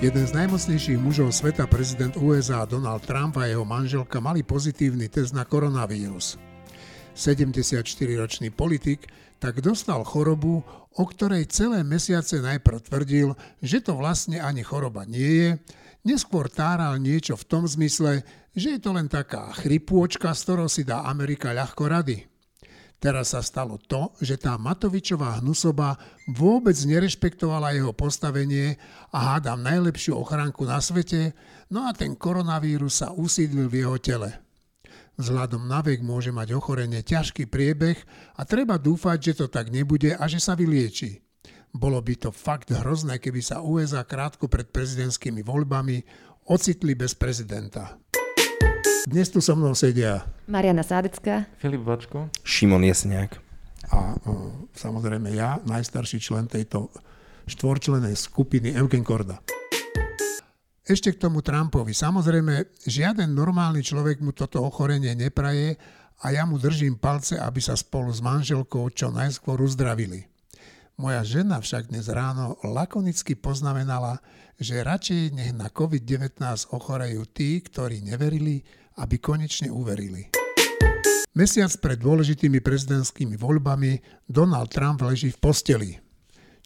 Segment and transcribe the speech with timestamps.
[0.00, 5.36] Jeden z najmocnejších mužov sveta, prezident USA Donald Trump a jeho manželka mali pozitívny test
[5.36, 6.40] na koronavírus.
[7.12, 10.64] 74-ročný politik tak dostal chorobu,
[10.96, 15.48] o ktorej celé mesiace najprv tvrdil, že to vlastne ani choroba nie je,
[16.08, 18.24] neskôr táral niečo v tom zmysle,
[18.56, 22.29] že je to len taká chrypôčka, z ktorou si dá Amerika ľahko rady.
[23.00, 25.96] Teraz sa stalo to, že tá Matovičová hnusoba
[26.28, 28.76] vôbec nerešpektovala jeho postavenie
[29.08, 31.32] a hádam najlepšiu ochránku na svete,
[31.72, 34.30] no a ten koronavírus sa usídlil v jeho tele.
[35.16, 37.96] Vzhľadom na vek môže mať ochorenie ťažký priebeh
[38.36, 41.24] a treba dúfať, že to tak nebude a že sa vylieči.
[41.72, 46.04] Bolo by to fakt hrozné, keby sa USA krátko pred prezidentskými voľbami
[46.52, 47.96] ocitli bez prezidenta.
[49.08, 53.40] Dnes tu so mnou sedia Mariana Sádecká, Filip Vačko, Šimon Jesniak.
[53.88, 56.92] a uh, samozrejme ja, najstarší člen tejto
[57.48, 59.40] štvorčlenej skupiny Eugen Korda.
[60.84, 61.96] Ešte k tomu Trumpovi.
[61.96, 65.80] Samozrejme, žiaden normálny človek mu toto ochorenie nepraje
[66.20, 70.28] a ja mu držím palce, aby sa spolu s manželkou čo najskôr uzdravili.
[71.00, 74.20] Moja žena však dnes ráno lakonicky poznamenala,
[74.60, 76.36] že radšej nech na COVID-19
[76.76, 78.60] ochorejú tí, ktorí neverili,
[79.00, 80.28] aby konečne uverili.
[81.32, 85.90] Mesiac pred dôležitými prezidentskými voľbami Donald Trump leží v posteli.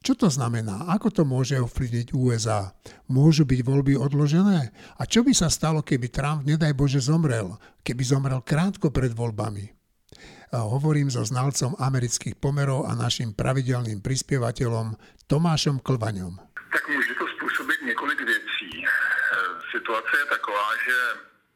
[0.05, 0.85] Čo to znamená?
[0.93, 2.77] Ako to môže ovplyvniť USA?
[3.09, 4.69] Môžu byť voľby odložené?
[5.01, 7.57] A čo by sa stalo, keby Trump, nedaj Bože, zomrel?
[7.81, 9.65] Keby zomrel krátko pred voľbami?
[10.53, 16.37] A hovorím so znalcom amerických pomerov a našim pravidelným prispievateľom Tomášom Klvaňom.
[16.73, 18.71] Tak může to způsobit několik věcí.
[18.81, 18.89] E,
[19.73, 20.97] Situace je taková, že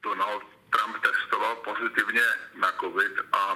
[0.02, 2.22] Donald Trump testoval pozitivně
[2.54, 3.54] na COVID a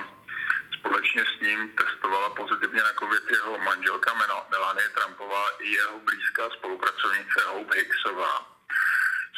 [0.79, 6.51] společně s ním testovala pozitivně na COVID jeho manželka Mel- Melanie Trumpová i jeho blízká
[6.51, 8.47] spolupracovnice Hope Hicksová.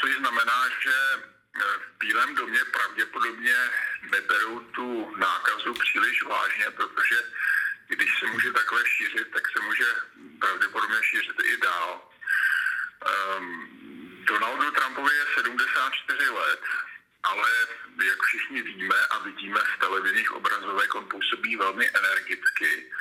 [0.00, 1.20] Což znamená, že e,
[1.78, 3.56] v Bílém domě pravděpodobně
[4.10, 7.18] neberou tu nákazu příliš vážně, protože
[7.88, 9.86] když se může takhle šířit, tak se může
[10.40, 12.08] pravděpodobně šířit i dál.
[13.38, 13.68] Um,
[14.24, 16.60] Donaldu Trumpovi je 74 let,
[17.24, 17.50] ale
[18.04, 22.92] jak všichni víme a vidíme z televizních obrazovek, on působí velmi energicky.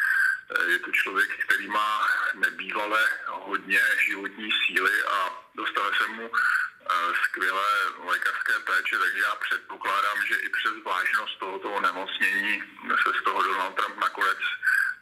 [0.50, 5.18] Eh, Je to člověk, který má nebývalé hodně životní síly a
[5.56, 7.72] dostane se mu eh, skvělé
[8.06, 12.64] lékařské péče, takže já předpokládám, že i přes vážnost tohoto onemocnění
[13.04, 14.38] se z toho Donald Trump nakonec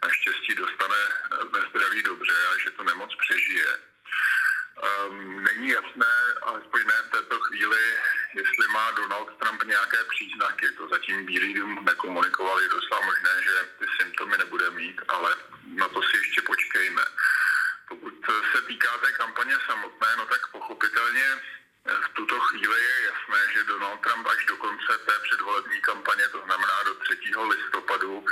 [0.03, 3.90] naštěstí dostane eh, ve zdraví dobře a že tu nemoc přežije.
[4.81, 7.79] Um, není jasné, alespoň ne v této chvíli,
[8.33, 10.71] jestli má Donald Trump nějaké příznaky.
[10.77, 15.35] To zatím Bílý dům nekomunikoval, je docela možné, že ty symptomy nebude mít, ale
[15.75, 17.01] na to si ještě počkejme.
[17.87, 18.13] Pokud
[18.51, 23.63] se týká té kampaně samotné, no tak pochopitelně eh, v tuto chvíli je jasné, že
[23.63, 27.17] Donald Trump až do konce té předvolební kampaně, to znamená do 3.
[27.49, 28.25] listopadu,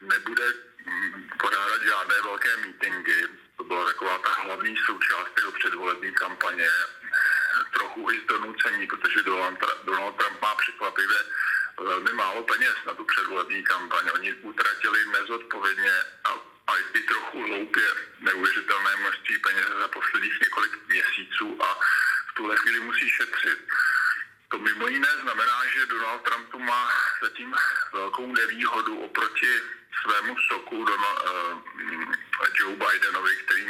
[0.00, 0.44] nebude
[0.86, 3.28] mm, podávat žádné velké mítingy.
[3.70, 6.68] To byla taková ta hlavní součást jeho předvolební kampaně.
[7.72, 9.22] Trochu i z donucení, protože
[9.84, 11.16] Donald Trump má překvapivě
[11.80, 14.10] velmi málo peněz na tu předvolební kampaň.
[14.14, 15.92] Oni utratili nezodpovědně
[16.24, 16.30] a,
[16.66, 17.84] a i trochu hloupě
[18.20, 21.74] neuvěřitelné množství peněz za posledních několik měsíců a
[22.30, 23.58] v tuhle chvíli musí šetřit.
[24.50, 26.90] To mimo jiné znamená, že Donald Trump tu má
[27.22, 27.54] zatím
[27.92, 29.52] velkou nevýhodu oproti
[30.02, 31.62] svému soku Donald, uh,
[32.54, 33.66] Joe Bidenovi, který,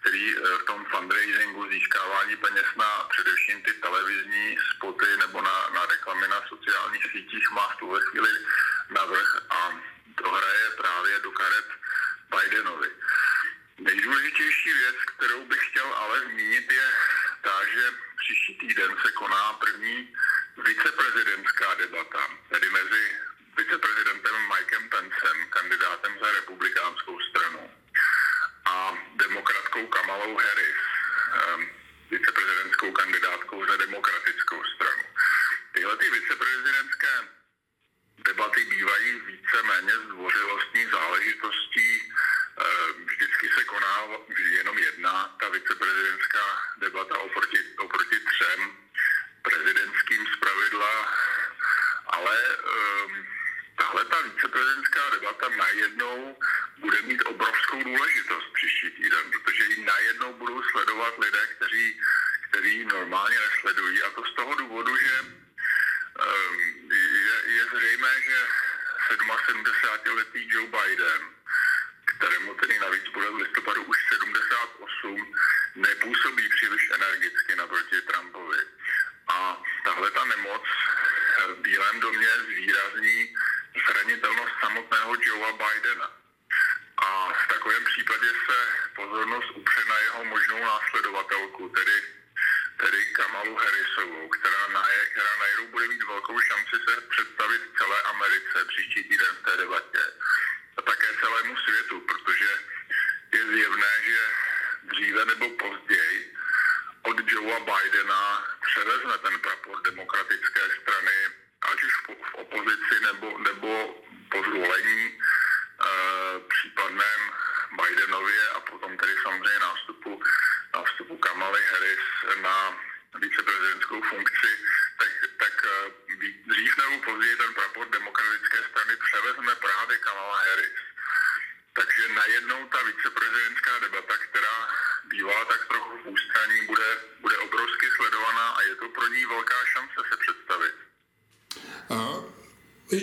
[0.00, 5.86] který uh, v tom fundraisingu získávání peněz na především ty televizní spoty nebo na, na
[5.86, 8.30] reklamy na sociálních sítích má v tuhle chvíli
[8.90, 9.80] navrh a
[10.22, 11.66] to hraje právě do karet
[12.30, 12.90] Bidenovi.
[19.06, 20.08] Se koná první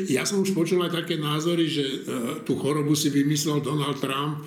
[0.09, 1.97] ja som už počul aj také názory, že e,
[2.43, 4.43] tú chorobu si vymyslel Donald Trump,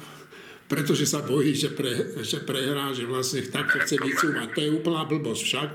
[0.67, 4.49] pretože sa bojí, že, pre, že prehrá, že vlastne takto chce vycúvať.
[4.55, 5.71] To je úplná blbosť však.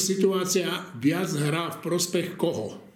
[0.00, 0.66] situácia
[0.96, 2.89] viac hrá v prospech koho?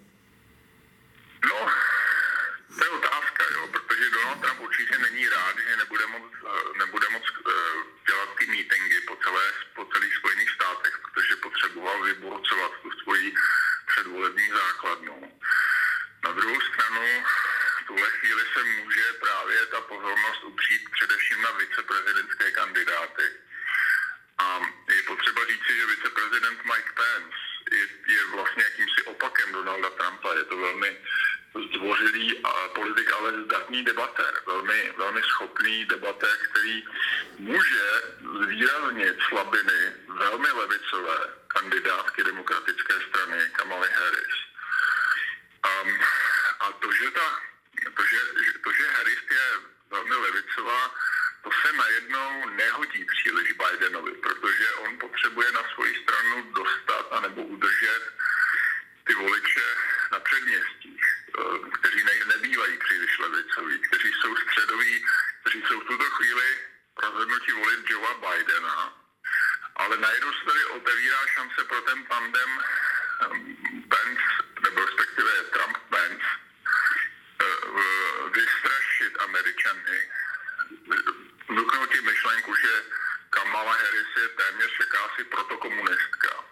[82.45, 82.83] myšlenku, že
[83.29, 86.45] Kamala Harris je téměř jakási protokomunistka.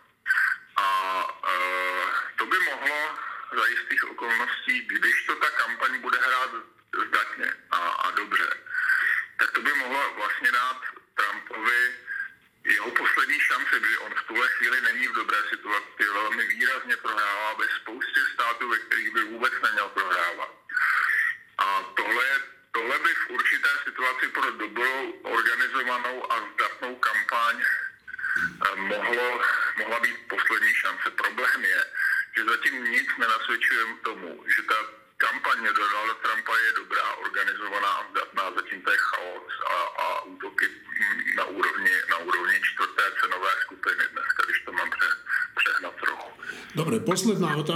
[0.76, 0.88] A
[1.48, 1.58] e,
[2.38, 3.18] to by mohlo
[3.56, 6.52] za jistých okolností, když to ta kampaň bude hrát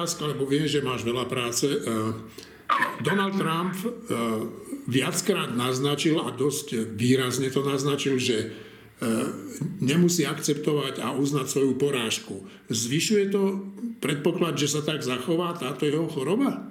[0.07, 1.67] otázka, lebo vie, že máš veľa práce.
[1.67, 1.75] E,
[3.03, 3.91] Donald Trump e,
[4.87, 8.47] viackrát naznačil a dosť výrazne to naznačil, že e,
[9.83, 12.47] nemusí akceptovať a uznať svoju porážku.
[12.71, 13.67] Zvyšuje to
[13.99, 16.66] predpoklad, že sa tak zachová táto jeho choroba?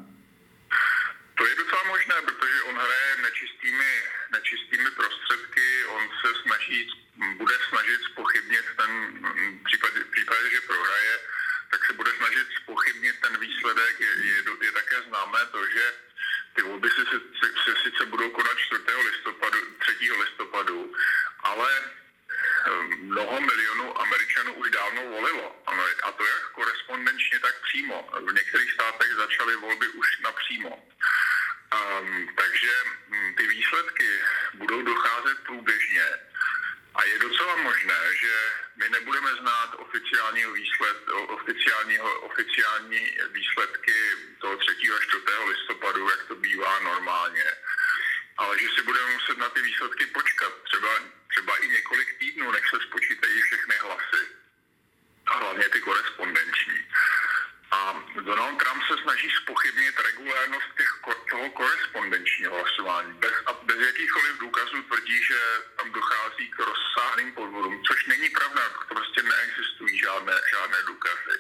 [59.03, 60.93] Snaží spochybnit regulérnost těch,
[61.31, 63.13] toho korespondenčního hlasování.
[63.13, 65.39] Bez, a bez jakýchkoliv důkazů tvrdí, že
[65.77, 71.37] tam dochází k rozsáhlým podvodům, což není pravda, prostě neexistují žádné, žádné důkazy.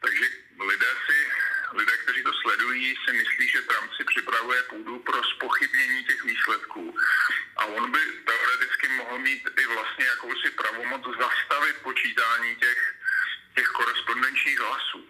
[0.00, 0.24] Takže
[0.66, 1.18] lidé si,
[1.72, 6.96] lidé, kteří to sledují, si myslí, že Trump si připravuje půdu pro spochybnění těch výsledků.
[7.56, 12.94] A on by teoreticky mohl mít i vlastně jakousi pravomoc zastavit počítání těch,
[13.54, 15.08] těch korespondenčních hlasů.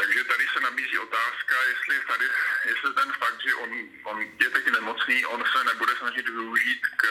[0.00, 2.26] Takže tady se nabízí otázka, jestli, tady,
[2.64, 3.70] jestli ten fakt, že on,
[4.04, 7.02] on je teď nemocný, on se nebude snažit využít k,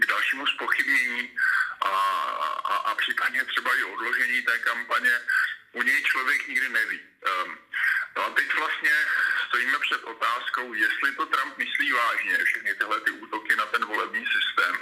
[0.00, 1.36] k dalšímu spochybnění
[1.80, 1.88] a,
[2.64, 5.20] a, a případně třeba i odložení té kampaně.
[5.72, 7.00] U něj člověk nikdy neví.
[7.00, 7.58] Um,
[8.16, 8.92] no a teď vlastně
[9.48, 14.26] stojíme před otázkou, jestli to Trump myslí vážně, všechny tyhle ty útoky na ten volební
[14.26, 14.78] systém,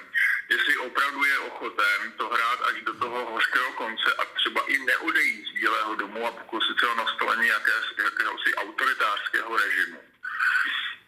[0.49, 5.47] jestli opravdu je ochoten to hrát až do toho hořkého konce a třeba i neodejít
[5.47, 7.73] z Bílého domu a pokusit se o nastolení jaké,
[8.05, 10.01] jakéhosi autoritářského režimu.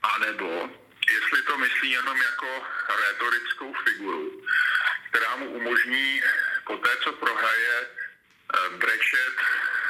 [0.03, 0.71] A nebo
[1.13, 2.67] jestli to myslí jenom jako
[3.09, 4.45] retorickou figuru,
[5.11, 6.23] která mu umožní
[6.67, 9.37] po té, co prohraje, eh, brečet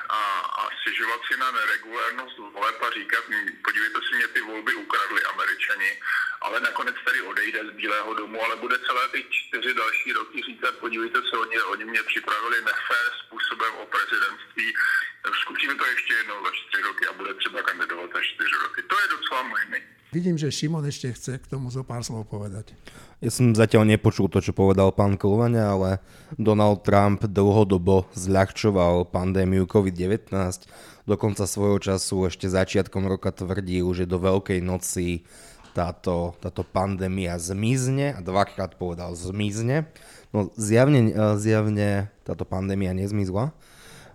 [0.08, 0.22] a,
[0.60, 3.24] a stěžovat si na neregulárnost voleb a říkat,
[3.64, 6.00] podívejte si, mě ty volby ukradli američani
[6.42, 10.74] ale nakonec tady odejde z Bílého domu, ale bude celé ty čtyři další roky říkat,
[10.74, 14.74] podívejte se, oni, oni mě připravili nefér způsobem o prezidentství,
[15.42, 18.82] zkusíme to ještě jednou za čtyři roky a bude třeba kandidovat za čtyři roky.
[18.82, 19.82] To je docela možné.
[20.12, 22.76] Vidím, Šimon ešte chce k tomu zo pár slov povedať.
[23.22, 26.02] Ja som zatiaľ nepočul to, čo povedal pán Kolvania, ale
[26.36, 30.34] Donald Trump dlhodobo zľahčoval pandémiu COVID-19.
[31.08, 35.24] Dokonca svojho času ešte začiatkom roka tvrdil, že do Veľkej noci
[35.72, 39.86] táto, táto pandémia zmizne a dvakrát povedal zmizne.
[40.34, 43.54] No zjavne, e, zjavne táto pandémia nezmizla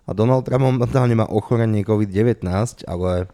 [0.06, 2.46] a Donald Trump momentálne má ochorenie COVID-19,
[2.86, 3.26] ale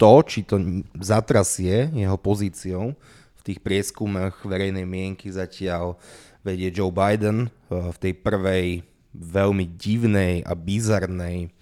[0.00, 0.56] to, či to
[0.96, 2.96] zatrasie jeho pozíciou
[3.36, 6.00] v tých prieskumoch verejnej mienky zatiaľ
[6.40, 8.66] vedie Joe Biden e, v tej prvej
[9.12, 11.52] veľmi divnej a bizarnej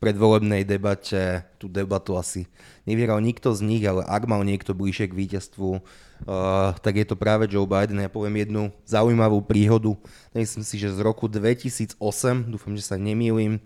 [0.00, 2.48] predvolebnej debate, tú debatu asi
[2.88, 7.20] nevyhral nikto z nich, ale ak mal niekto bližšie k víťazstvu, uh, tak je to
[7.20, 8.00] práve Joe Biden.
[8.00, 9.92] Ja poviem jednu zaujímavú príhodu.
[10.32, 12.00] Myslím si, že z roku 2008,
[12.48, 13.60] dúfam, že sa nemýlim,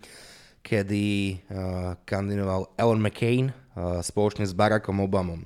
[0.59, 3.55] kedy uh, kandidoval Alan McCain
[4.01, 5.45] spoločne s Barackom Obamom.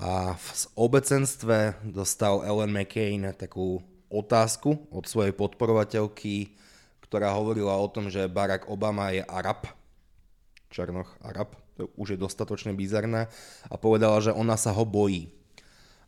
[0.00, 0.48] A v
[0.80, 6.56] obecenstve dostal Ellen McCain takú otázku od svojej podporovateľky,
[7.04, 9.68] ktorá hovorila o tom, že Barack Obama je Arab,
[10.72, 13.28] Černoch Arab, to už je dostatočne bizarné,
[13.68, 15.28] a povedala, že ona sa ho bojí.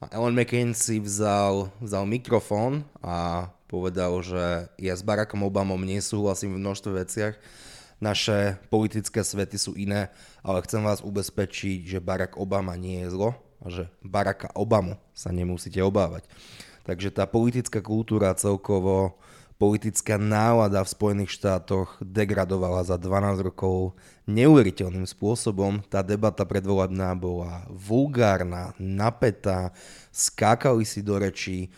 [0.02, 6.58] A Ellen McCain si vzal, vzal mikrofón a povedal, že ja s Barackom Obamom nesúhlasím
[6.58, 7.34] v množstve veciach,
[8.02, 10.10] naše politické svety sú iné,
[10.42, 15.30] ale chcem vás ubezpečiť, že Barack Obama nie je zlo a že Baracka Obamu sa
[15.30, 16.26] nemusíte obávať.
[16.82, 19.14] Takže tá politická kultúra celkovo
[19.54, 23.94] politická nálada v Spojených štátoch degradovala za 12 rokov
[24.26, 25.86] neuveriteľným spôsobom.
[25.86, 29.70] Tá debata predvolebná bola vulgárna, napätá,
[30.10, 31.70] skákali si do rečí.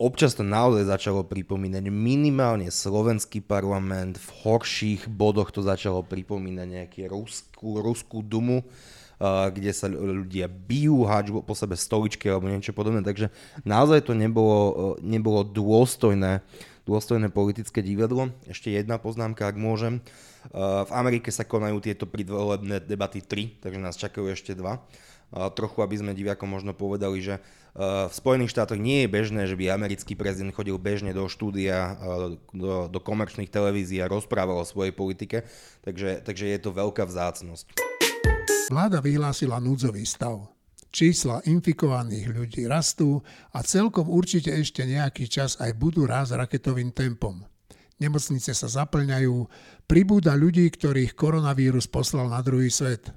[0.00, 7.04] Občas to naozaj začalo pripomínať minimálne slovenský parlament, v horších bodoch to začalo pripomínať nejaký
[7.04, 8.64] ruskú, ruskú dumu,
[9.20, 13.04] kde sa ľudia bijú, háču po sebe stoličky alebo niečo podobné.
[13.04, 13.28] Takže
[13.68, 16.40] naozaj to nebolo, nebolo dôstojné
[16.88, 18.34] dôstojné politické divadlo.
[18.50, 20.02] Ešte jedna poznámka, ak môžem.
[20.50, 24.82] Uh, v Amerike sa konajú tieto predvolebné debaty 3, takže nás čakajú ešte dva.
[25.30, 29.54] Trochu, aby sme diviakom možno povedali, že uh, v Spojených štátoch nie je bežné, že
[29.54, 31.94] by americký prezident chodil bežne do štúdia,
[32.50, 35.46] do, do komerčných televízií a rozprával o svojej politike,
[35.86, 37.78] takže, takže je to veľká vzácnosť.
[38.70, 40.50] Vláda vyhlásila núdzový stav.
[40.90, 43.22] Čísla infikovaných ľudí rastú
[43.54, 47.46] a celkom určite ešte nejaký čas aj budú raz raketovým tempom.
[48.02, 49.46] Nemocnice sa zaplňajú,
[49.86, 53.14] pribúda ľudí, ktorých koronavírus poslal na druhý svet.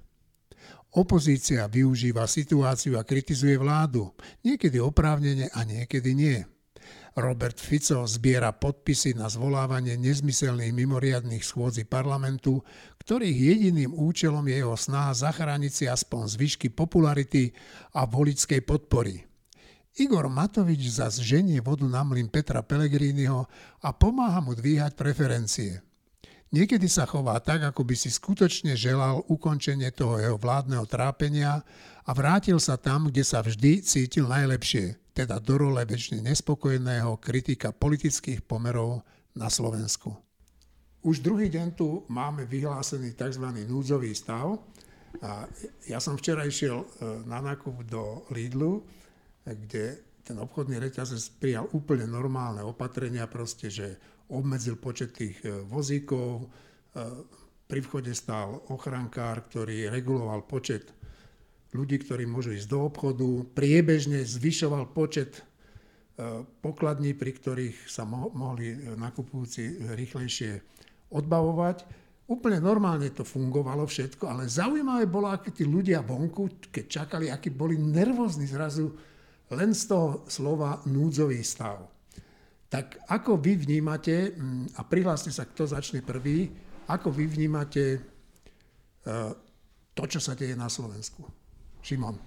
[0.93, 4.13] Opozícia využíva situáciu a kritizuje vládu,
[4.45, 6.37] niekedy oprávnene a niekedy nie.
[7.17, 12.61] Robert Fico zbiera podpisy na zvolávanie nezmyselných mimoriadných schôdzi parlamentu,
[13.01, 17.53] ktorých jediným účelom je jeho snaha zachrániť si aspoň zvyšky popularity
[17.97, 19.25] a volickej podpory.
[19.97, 23.45] Igor Matovič zas ženie vodu na mlyn Petra Pellegriniho
[23.81, 25.85] a pomáha mu dvíhať preferencie.
[26.53, 31.65] Niekedy sa chová tak, ako by si skutočne želal ukončenie toho jeho vládneho trápenia
[32.05, 37.73] a vrátil sa tam, kde sa vždy cítil najlepšie, teda do role väčšine nespokojného kritika
[37.73, 39.01] politických pomerov
[39.33, 40.13] na Slovensku.
[41.01, 43.43] Už druhý deň tu máme vyhlásený tzv.
[43.65, 44.61] núdzový stav.
[45.25, 45.45] A
[45.89, 46.87] ja som včera išiel e,
[47.29, 48.81] na nákup do Lidlu
[49.43, 53.99] kde ten obchodný reťazec prijal úplne normálne opatrenia, proste, že
[54.33, 56.45] obmedzil počet tých e, vozíkov, e,
[57.69, 60.93] pri vchode stál ochrankár, ktorý reguloval počet
[61.73, 65.41] ľudí, ktorí môžu ísť do obchodu, priebežne zvyšoval počet e,
[66.61, 70.51] pokladní, pri ktorých sa mohli nakupujúci rýchlejšie
[71.13, 72.01] odbavovať.
[72.23, 77.53] Úplne normálne to fungovalo všetko, ale zaujímavé bolo, akí tí ľudia vonku, keď čakali, akí
[77.53, 78.89] boli nervózni zrazu,
[79.53, 81.92] len z toho slova núdzový stav.
[82.73, 86.49] Tak ako vy vnímate, mm, a prihláste sa, kto začne prvý,
[86.89, 88.01] ako vy vnímate
[89.05, 89.19] e,
[89.93, 91.21] to, čo sa deje na Slovensku?
[91.85, 92.17] Šimon.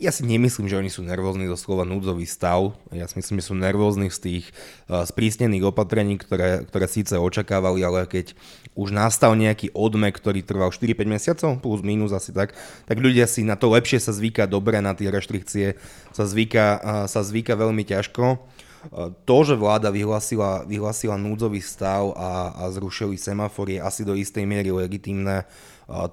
[0.00, 2.72] Ja si nemyslím, že oni sú nervózni zo slova núdzový stav.
[2.88, 4.44] Ja si myslím, že sú nervózni z tých
[4.88, 8.32] uh, sprísnených opatrení, ktoré, ktoré síce očakávali, ale keď
[8.80, 12.56] už nastal nejaký odme, ktorý trval 4-5 mesiacov, plus minus asi tak,
[12.88, 15.76] tak ľudia si na to lepšie sa zvyká dobre, na tie reštrikcie
[16.16, 18.40] sa zvyká, uh, sa zvyká veľmi ťažko.
[19.28, 24.48] To, že vláda vyhlasila, vyhlasila núdzový stav a, a zrušili semafory, je asi do istej
[24.48, 25.44] miery legitimné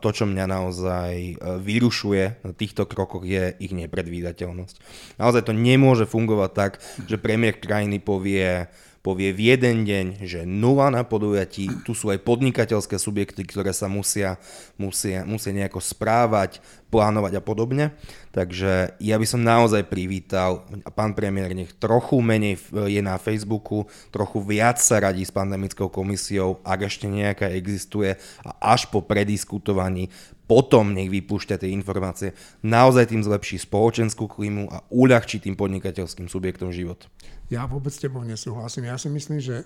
[0.02, 4.76] to, čo mňa naozaj e, vyrušuje na týchto krokoch, je ich nepredvídateľnosť.
[5.22, 6.72] Naozaj to nemôže fungovať tak,
[7.06, 8.66] že premiér krajiny povie,
[9.02, 13.88] povie v jeden deň, že nula na podujatí, tu sú aj podnikateľské subjekty, ktoré sa
[13.88, 14.36] musia,
[14.76, 17.86] musia, musia nejako správať, plánovať a podobne.
[18.32, 23.90] Takže ja by som naozaj privítal, a pán premiér nech trochu menej je na Facebooku,
[24.14, 30.08] trochu viac sa radí s pandemickou komisiou, ak ešte nejaká existuje a až po prediskutovaní
[30.48, 32.32] potom nech vypúšťa tie informácie,
[32.64, 37.12] naozaj tým zlepší spoločenskú klímu a uľahčí tým podnikateľským subjektom život.
[37.52, 38.88] Ja vôbec s tebou nesúhlasím.
[38.88, 39.66] Ja si myslím, že e,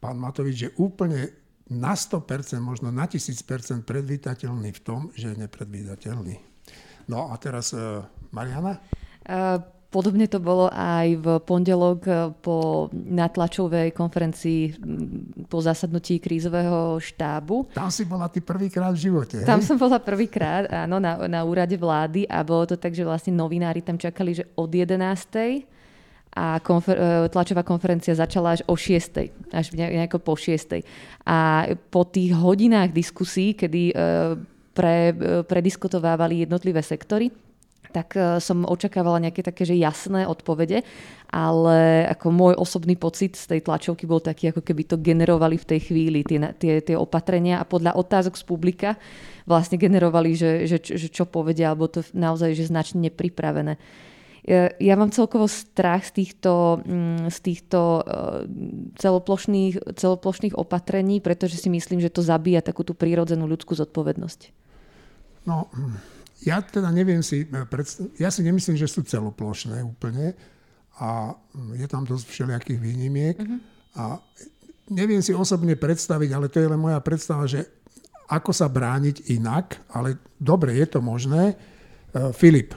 [0.00, 1.36] pán Matovič je úplne
[1.68, 6.36] na 100%, možno na 1000% predvídateľný v tom, že je nepredvídateľný.
[7.08, 8.80] No a teraz e, Mariana?
[9.24, 9.56] Uh,
[9.94, 12.02] Podobne to bolo aj v pondelok
[12.42, 14.74] po natlačovej konferencii
[15.46, 17.70] po zasadnutí krízového štábu.
[17.70, 19.38] Tam si bola ty prvýkrát v živote.
[19.38, 19.46] Hej?
[19.46, 23.38] Tam som bola prvýkrát, áno, na, na úrade vlády a bolo to tak, že vlastne
[23.38, 25.70] novinári tam čakali, že od 11
[26.34, 29.30] a konfer- e, tlačová konferencia začala až o 6.
[29.54, 30.82] až nejako po 6.
[31.22, 33.96] A po tých hodinách diskusí, kedy e,
[34.74, 35.14] pre,
[35.46, 37.30] prediskutovávali jednotlivé sektory,
[37.94, 40.82] tak som očakávala nejaké také, že jasné odpovede,
[41.30, 45.68] ale ako môj osobný pocit z tej tlačovky bol taký, ako keby to generovali v
[45.70, 48.90] tej chvíli tie, tie, tie opatrenia a podľa otázok z publika
[49.46, 53.78] vlastne generovali, že, že, že čo povedia, alebo to naozaj že značne nepripravené.
[54.76, 58.44] Ja mám celkovo strach z týchto, mm, z týchto eh,
[59.00, 64.52] celoplošných, celoplošných opatrení, pretože si myslím, že to zabíja takú tú prírodzenú ľudskú zodpovednosť.
[65.48, 65.72] No,
[66.44, 67.66] ja teda neviem si, eh,
[68.20, 70.36] ja si nemyslím, že sú celoplošné úplne
[71.00, 73.58] a mm, je tam dosť všelijakých výnimiek uh-huh.
[73.96, 74.04] a
[74.92, 77.64] neviem si osobne predstaviť, ale to je len moja predstava, že
[78.28, 81.56] ako sa brániť inak, ale dobre, je to možné.
[82.14, 82.76] Eh, Filip.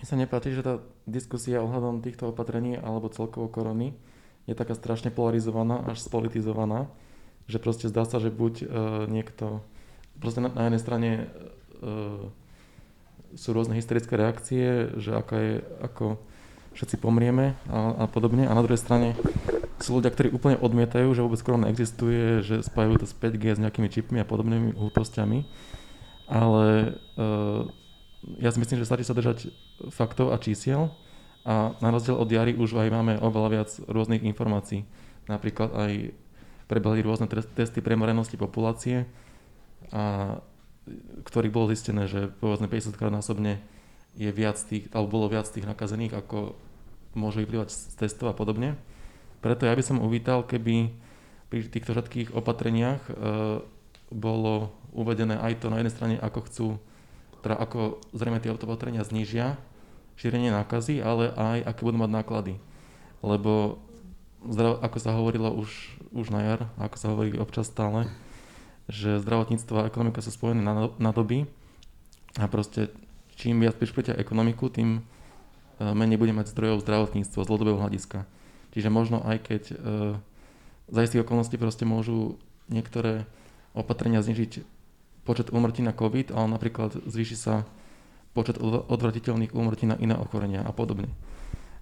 [0.00, 3.92] Mi sa nepáči, že tá diskusia ohľadom týchto opatrení alebo celkovo korony
[4.48, 6.88] je taká strašne polarizovaná, až spolitizovaná,
[7.44, 8.66] že proste zdá sa, že buď uh,
[9.06, 9.60] niekto,
[10.18, 11.10] proste na, na jednej strane
[11.82, 12.26] uh,
[13.34, 16.04] sú rôzne historické reakcie, že ako je, ako
[16.74, 18.46] všetci pomrieme a, a podobne.
[18.46, 19.18] A na druhej strane
[19.82, 23.62] sú ľudia, ktorí úplne odmietajú, že vôbec korona existuje, že spájajú to s 5G s
[23.62, 25.48] nejakými čipmi a podobnými hlúpostiami.
[26.30, 27.66] Ale uh,
[28.38, 29.50] ja si myslím, že stačí sa držať
[29.90, 30.94] faktov a čísiel
[31.42, 34.84] a na rozdiel od jary už aj máme oveľa viac rôznych informácií.
[35.26, 35.92] Napríklad aj
[36.68, 39.08] prebehli rôzne testy premorenosti populácie,
[39.90, 40.36] a
[41.24, 43.62] ktorých bolo zistené, že povedzme 50 krát násobne
[44.18, 46.58] je viac tých, alebo bolo viac tých nakazených, ako
[47.14, 48.78] môže vyplývať z testov a podobne.
[49.40, 50.92] Preto ja by som uvítal, keby
[51.50, 53.12] pri týchto všetkých opatreniach e,
[54.10, 56.66] bolo uvedené aj to na jednej strane, ako chcú
[57.40, 59.56] teda ako zrejme tie opatrenia znižia
[60.20, 62.54] šírenie nákazy, ale aj aké budú mať náklady.
[63.24, 63.80] Lebo
[64.84, 68.08] ako sa hovorilo už, už na jar, ako sa hovorí občas stále,
[68.90, 71.46] že zdravotníctvo a ekonomika sú spojené na, doby
[72.36, 72.90] a proste
[73.38, 75.06] čím viac prišplíte ekonomiku, tým
[75.80, 78.28] menej bude mať zdrojov zdravotníctvo z dlhodobého hľadiska.
[78.76, 79.74] Čiže možno aj keď e,
[80.92, 82.36] za istých okolností proste môžu
[82.68, 83.24] niektoré
[83.72, 84.62] opatrenia znižiť
[85.24, 87.64] počet úmrtí na COVID, ale napríklad zvýši sa
[88.34, 91.10] počet odvratiteľných úmrtí na iné ochorenia a podobne.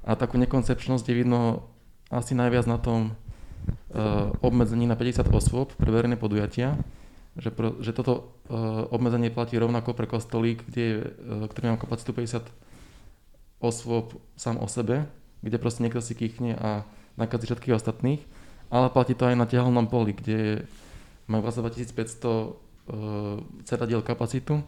[0.05, 1.69] A takú nekoncepčnosť je vidno
[2.09, 6.81] asi najviac na tom uh, obmedzení na 50 osôb pre verejné podujatia,
[7.39, 12.11] že, pro, že toto uh, obmedzenie platí rovnako pre kostolík, kde, uh, ktorý má kapacitu
[12.11, 12.51] 50
[13.63, 15.07] osôb sám o sebe,
[15.43, 16.83] kde proste niekto si kýchne a
[17.15, 18.23] nakazí všetkých ostatných,
[18.71, 20.67] ale platí to aj na tehelnom poli, kde
[21.31, 21.95] majú 2500
[22.27, 22.51] uh,
[23.63, 24.63] ceradiel kapacitu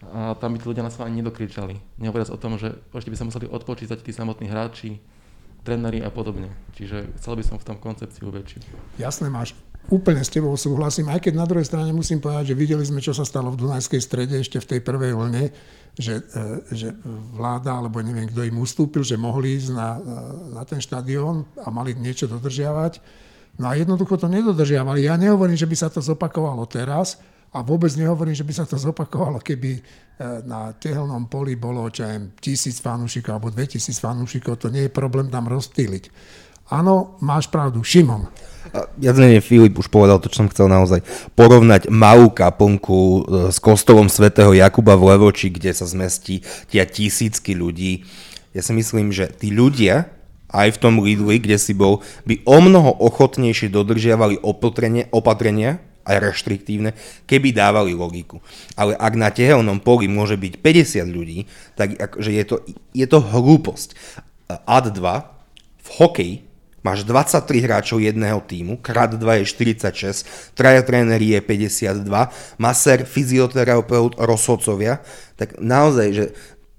[0.00, 2.00] a tam by tí ľudia na sa ani nedokričali.
[2.00, 4.96] Nehovoriac o tom, že ešte by sa museli odpočítať tí samotní hráči,
[5.60, 6.48] tréneri a podobne.
[6.72, 8.64] Čiže chcel by som v tom koncepciu väčšiu.
[8.96, 9.52] Jasné, máš.
[9.90, 13.10] Úplne s tebou súhlasím, aj keď na druhej strane musím povedať, že videli sme, čo
[13.10, 15.50] sa stalo v Dunajskej strede ešte v tej prvej vlne,
[15.98, 16.94] že, e, že
[17.34, 20.00] vláda, alebo neviem, kto im ustúpil, že mohli ísť na, e,
[20.54, 23.02] na ten štadión a mali niečo dodržiavať.
[23.58, 25.10] No a jednoducho to nedodržiavali.
[25.10, 27.18] Ja nehovorím, že by sa to zopakovalo teraz,
[27.50, 29.82] a vôbec nehovorím, že by sa to zopakovalo, keby e,
[30.46, 34.92] na tehelnom poli bolo čo aj tisíc fanúšikov alebo dve tisíc fanúšikov, to nie je
[34.94, 36.04] problém tam rozstýliť.
[36.70, 37.82] Áno, máš pravdu.
[37.82, 38.30] Šimon.
[39.00, 41.02] Ja neviem, Filip už povedal to, čo som chcel naozaj.
[41.34, 43.20] Porovnať malú kaplnku e,
[43.50, 48.04] s kostolom svätého Jakuba v Levoči, kde sa zmestí tia tisícky ľudí.
[48.54, 50.12] Ja si myslím, že tí ľudia,
[50.50, 56.16] aj v tom Lidli, kde si bol, by o mnoho ochotnejšie dodržiavali opatrenia, opatrenia aj
[56.18, 56.96] reštriktívne,
[57.30, 58.42] keby dávali logiku.
[58.74, 61.46] Ale ak na tehelnom poli môže byť 50 ľudí,
[61.78, 62.56] tak akože je, to,
[62.96, 63.94] je to hlúposť.
[64.50, 66.34] AD 2 v hokeji
[66.80, 72.04] máš 23 hráčov jedného týmu, krát 2 je 46, traja tréneri je 52,
[72.56, 75.04] maser, fyzioterapeut, rozhodcovia,
[75.36, 76.24] tak naozaj, že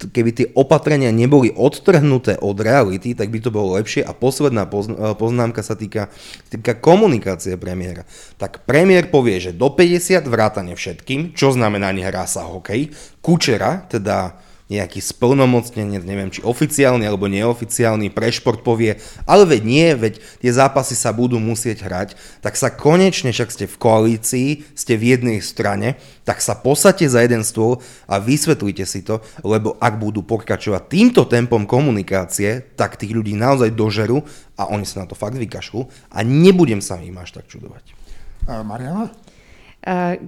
[0.10, 4.02] keby tie opatrenia neboli odtrhnuté od reality, tak by to bolo lepšie.
[4.02, 4.70] A posledná e,
[5.14, 6.10] poznámka sa týka,
[6.50, 8.10] týka komunikácie premiéra.
[8.42, 12.90] Tak premiér povie, že do 50 vrátane všetkým, čo znamená nehrá sa hokej.
[13.22, 14.34] Kučera, teda
[14.72, 18.96] nejaký splnomocnenec, neviem či oficiálny alebo neoficiálny, pre šport povie,
[19.28, 23.66] ale veď nie, veď tie zápasy sa budú musieť hrať, tak sa konečne, však ste
[23.68, 29.04] v koalícii, ste v jednej strane, tak sa posadte za jeden stôl a vysvetlite si
[29.04, 34.24] to, lebo ak budú pokračovať týmto tempom komunikácie, tak tých ľudí naozaj dožerú
[34.56, 38.00] a oni sa na to fakt vykašľú a nebudem sa im až tak čudovať.
[38.48, 39.12] Mariana?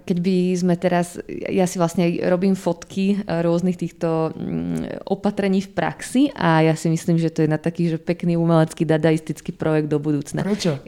[0.04, 6.34] Keď by sme teraz, ja si vlastne robím fotky rôznych týchto mm, opatrení v praxi
[6.34, 10.02] a ja si myslím, že to je na taký že pekný umelecký dadaistický projekt do
[10.02, 10.42] budúcna.
[10.42, 10.82] Prečo?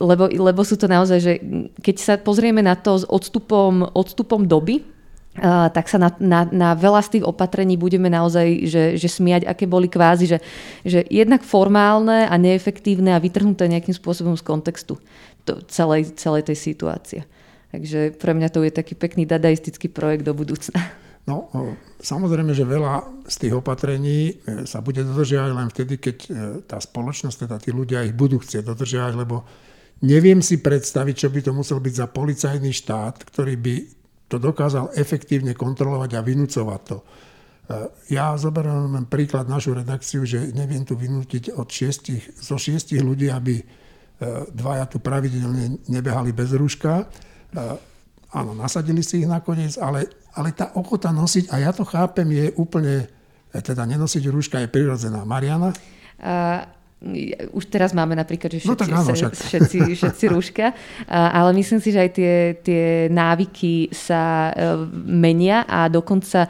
[0.00, 1.32] Lebo, lebo sú to naozaj, že
[1.84, 4.80] keď sa pozrieme na to s odstupom, odstupom doby,
[5.30, 9.46] Uh, tak sa na, na, na veľa z tých opatrení budeme naozaj že, že smiať,
[9.46, 10.38] aké boli kvázi, že,
[10.82, 14.98] že jednak formálne a neefektívne a vytrhnuté nejakým spôsobom z kontextu
[15.46, 17.20] to, celej, celej tej situácie.
[17.70, 20.82] Takže pre mňa to je taký pekný dadaistický projekt do budúcna.
[21.28, 21.46] No,
[22.02, 26.28] samozrejme, že veľa z tých opatrení e, sa bude dodržiavať len vtedy, keď e,
[26.66, 29.44] tá spoločnosť, teda tí ľudia ich budú chcieť dodržiavať, lebo
[30.02, 33.74] neviem si predstaviť, čo by to musel byť za policajný štát, ktorý by
[34.26, 36.98] to dokázal efektívne kontrolovať a vynúcovať to.
[36.98, 37.04] E,
[38.16, 43.30] ja zoberiem len príklad našu redakciu, že neviem tu vynútiť od šiestich, zo šiestich ľudí,
[43.30, 43.78] aby
[44.52, 47.08] dvaja tu pravidelne nebehali bez rúška
[48.30, 52.46] áno, nasadili si ich nakoniec, ale, ale tá ochota nosiť, a ja to chápem, je
[52.58, 53.10] úplne,
[53.50, 55.26] teda nenosiť rúška je prirodzená.
[55.26, 55.74] Mariana?
[56.20, 56.62] Uh,
[57.56, 60.76] už teraz máme napríklad, že všetci, no tak áno, všetci, všetci rúška,
[61.08, 66.48] ale myslím si, že aj tie, tie návyky sa e, menia a dokonca e,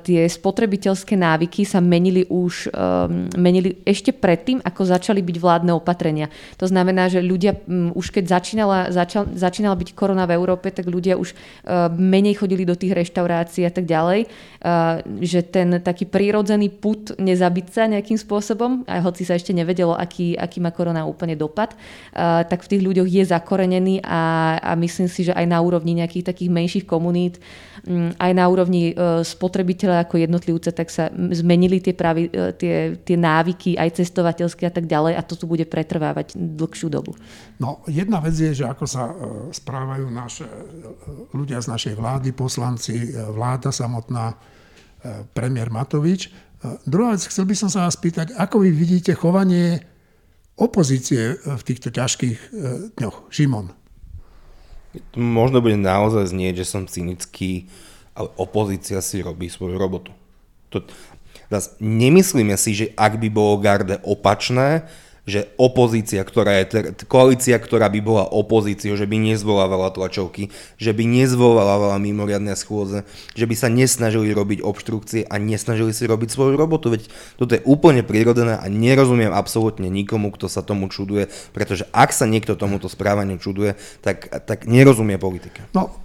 [0.00, 6.32] tie spotrebiteľské návyky sa menili už e, menili ešte predtým, ako začali byť vládne opatrenia.
[6.56, 7.52] To znamená, že ľudia
[7.92, 11.36] už keď začínala, začal, začínala byť korona v Európe, tak ľudia už
[11.96, 14.26] menej chodili do tých reštaurácií a tak ďalej,
[15.20, 19.98] že ten taký prírodzený put nezabiť sa nejakým spôsobom, aj hoci sa ešte nevedel nevedelo,
[19.98, 24.70] aký, aký má korona úplne dopad, uh, tak v tých ľuďoch je zakorenený a, a
[24.78, 27.42] myslím si, že aj na úrovni nejakých takých menších komunít,
[27.82, 32.94] um, aj na úrovni uh, spotrebiteľa ako jednotlivca, tak sa zmenili tie, pravi, uh, tie,
[33.02, 37.18] tie návyky, aj cestovateľské a tak ďalej a to tu bude pretrvávať dlhšiu dobu.
[37.58, 39.10] No, jedna vec je, že ako sa
[39.50, 40.46] správajú naše,
[41.34, 44.34] ľudia z našej vlády, poslanci, vláda samotná,
[45.34, 46.30] premiér Matovič.
[46.86, 49.82] Druhá vec, chcel by som sa vás spýtať, ako vy vidíte chovanie
[50.54, 52.48] opozície v týchto ťažkých e,
[52.94, 53.34] dňoch?
[53.34, 53.74] Šimon.
[55.18, 57.66] Možno bude naozaj znieť, že som cynický,
[58.14, 60.14] ale opozícia si robí svoju robotu.
[60.70, 60.84] To,
[61.52, 64.88] Teraz nemyslíme si, že ak by bolo garde opačné,
[65.22, 70.50] že opozícia, ktorá je, ter, koalícia, ktorá by bola opozíciou, že by nezvolávala tlačovky,
[70.82, 73.06] že by nezvolávala mimoriadne schôdze,
[73.38, 76.90] že by sa nesnažili robiť obštrukcie a nesnažili si robiť svoju robotu.
[76.90, 77.06] Veď
[77.38, 82.26] toto je úplne prirodzené a nerozumiem absolútne nikomu, kto sa tomu čuduje, pretože ak sa
[82.26, 85.70] niekto tomuto správaniu čuduje, tak, tak nerozumie politike.
[85.70, 86.01] No,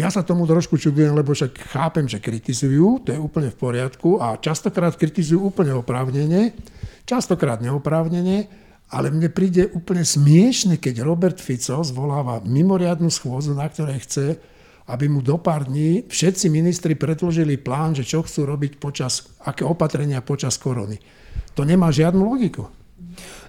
[0.00, 4.16] ja sa tomu trošku čudujem, lebo však chápem, že kritizujú, to je úplne v poriadku
[4.16, 6.56] a častokrát kritizujú úplne oprávnenie,
[7.04, 8.48] častokrát neoprávnene,
[8.92, 14.26] ale mne príde úplne smiešne, keď Robert Fico zvoláva mimoriadnu schôzu, na ktorej chce,
[14.88, 19.64] aby mu do pár dní všetci ministri predložili plán, že čo chcú robiť počas, aké
[19.64, 20.96] opatrenia počas korony.
[21.56, 22.68] To nemá žiadnu logiku.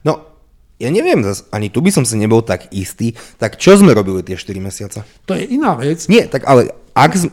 [0.03, 0.32] No,
[0.81, 1.21] ja neviem,
[1.53, 3.13] ani tu by som si nebol tak istý.
[3.37, 5.05] Tak čo sme robili tie 4 mesiace?
[5.29, 6.09] To je iná vec.
[6.09, 7.11] Nie, tak ale ak...
[7.13, 7.29] Z...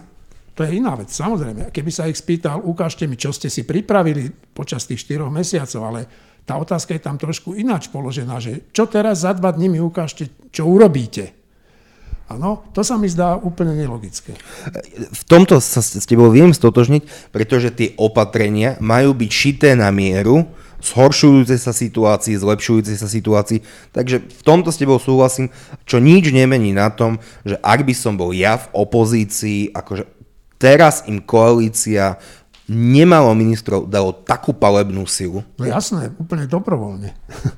[0.54, 1.72] To je iná vec, samozrejme.
[1.72, 6.00] Keby sa ich spýtal, ukážte mi, čo ste si pripravili počas tých 4 mesiacov, ale
[6.44, 10.28] tá otázka je tam trošku ináč položená, že čo teraz za dva dní mi ukážte,
[10.52, 11.32] čo urobíte.
[12.30, 14.38] Áno, to sa mi zdá úplne nelogické.
[14.94, 20.46] V tomto sa s tebou viem stotožniť, pretože tie opatrenia majú byť šité na mieru
[20.80, 23.62] zhoršujúcej sa situácii, zlepšujúcej sa situácii.
[23.92, 25.52] Takže v tomto s tebou súhlasím,
[25.84, 30.04] čo nič nemení na tom, že ak by som bol ja v opozícii, akože
[30.60, 32.20] teraz im koalícia
[32.70, 35.42] nemalo ministrov, dalo takú palebnú silu.
[35.58, 37.10] No jasné, úplne dobrovoľne.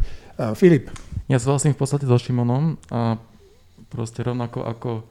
[0.60, 0.88] Filip.
[1.28, 3.20] Ja súhlasím v podstate so Šimonom a
[3.92, 5.02] proste rovnako ako e,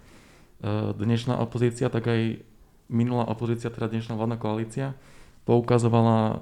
[0.98, 2.42] dnešná opozícia, tak aj
[2.90, 4.98] minulá opozícia, teda dnešná vládna koalícia,
[5.46, 6.42] poukazovala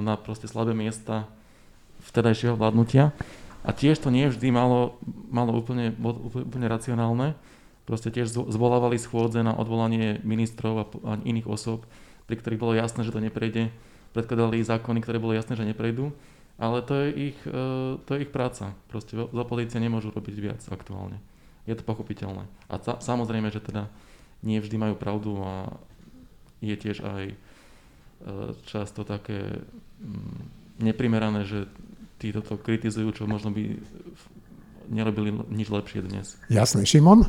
[0.00, 1.28] na proste slabé miesta
[2.08, 3.12] vtedajšieho vládnutia.
[3.60, 4.96] A tiež to nie vždy malo,
[5.28, 5.92] malo úplne,
[6.32, 7.36] úplne racionálne.
[7.84, 11.84] Proste tiež zvolávali schôdze na odvolanie ministrov a, a iných osob
[12.30, 13.74] pri ktorých bolo jasné, že to neprejde.
[14.14, 16.14] Predkladali zákony, ktoré bolo jasné, že neprejdú.
[16.62, 18.70] Ale to je ich, e, to je ich práca.
[18.86, 21.18] Proste z opozície nemôžu robiť viac aktuálne.
[21.66, 22.46] Je to pochopiteľné.
[22.70, 23.90] A sa, samozrejme, že teda
[24.46, 25.74] nie vždy majú pravdu a
[26.62, 27.34] je tiež aj
[28.68, 29.64] často také
[30.00, 31.68] mm, neprimerané, že
[32.20, 33.80] títo to kritizujú, čo možno by
[34.90, 36.36] nerobili nič lepšie dnes.
[36.52, 36.84] Jasné.
[36.84, 37.24] Šimon?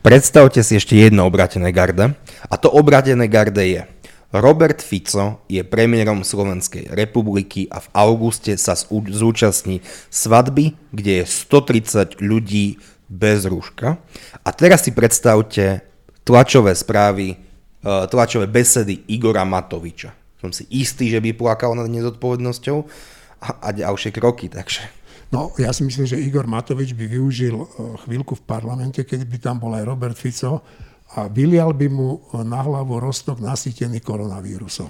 [0.00, 2.14] Predstavte si ešte jedno obratené garde.
[2.48, 3.82] A to obratené garde je
[4.28, 9.80] Robert Fico je premiérom Slovenskej republiky a v auguste sa zúčastní
[10.12, 12.76] svadby, kde je 130 ľudí
[13.08, 13.96] bez rúška.
[14.44, 15.80] A teraz si predstavte
[16.28, 17.36] tlačové správy, e,
[17.82, 20.10] tlačové besedy Igora Matoviča.
[20.38, 22.78] Som si istý, že by plakal nad nezodpovednosťou
[23.42, 24.86] a, a ďalšie kroky, takže...
[25.28, 27.66] No, ja si myslím, že Igor Matovič by využil e,
[28.06, 30.64] chvíľku v parlamente, keď by tam bol aj Robert Fico
[31.20, 32.16] a vylial by mu
[32.48, 34.88] na hlavu rostok nasýtený koronavírusom.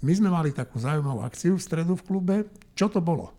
[0.00, 2.36] My sme mali takú zaujímavú akciu v stredu v klube.
[2.72, 3.34] Čo to bolo?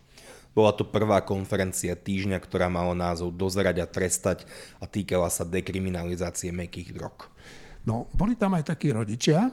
[0.54, 4.44] Bola to prvá konferencia týždňa, ktorá mala názov Dozerať a trestať
[4.78, 7.32] a týkala sa dekriminalizácie mekých drog.
[7.88, 9.52] No, boli tam aj takí rodičia, e,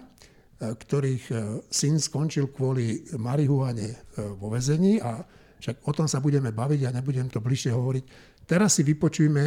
[0.75, 1.35] ktorých e,
[1.71, 3.97] syn skončil kvôli marihuane e,
[4.35, 5.23] vo vezení a
[5.63, 8.05] však o tom sa budeme baviť a nebudem to bližšie hovoriť.
[8.47, 9.43] Teraz si vypočujme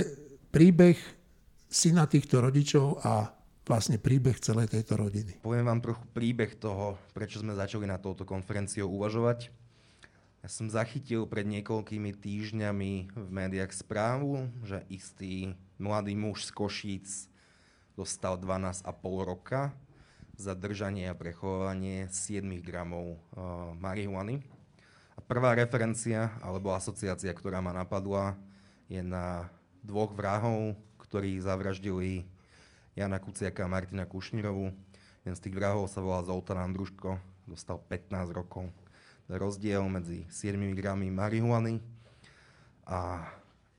[0.49, 0.97] príbeh
[1.69, 3.29] syna týchto rodičov a
[3.69, 5.45] vlastne príbeh celej tejto rodiny.
[5.45, 9.53] Poviem vám trochu príbeh toho, prečo sme začali na touto konferenciou uvažovať.
[10.41, 17.07] Ja som zachytil pred niekoľkými týždňami v médiách správu, že istý mladý muž z Košíc
[17.99, 18.87] dostal 12,5
[19.27, 19.75] roka
[20.39, 24.39] za držanie a prechovanie 7 gramov uh, marihuany.
[25.15, 28.39] A prvá referencia alebo asociácia, ktorá ma napadla,
[28.87, 29.51] je na
[29.83, 32.23] dvoch vrahov, ktorí zavraždili
[32.95, 34.71] Jana Kuciaka a Martina Kušnírovu.
[35.27, 37.19] Jeden z tých vrahov sa volá Zoltán Andruško,
[37.51, 38.71] dostal 15 rokov.
[39.27, 41.83] Rozdiel medzi 7 gramy marihuany
[42.87, 43.27] a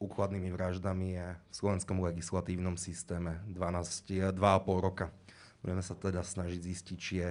[0.01, 4.41] úkladnými vraždami je v slovenskom legislatívnom systéme 12, 2,5
[4.81, 5.13] roka.
[5.61, 7.31] Budeme sa teda snažiť zistiť, či je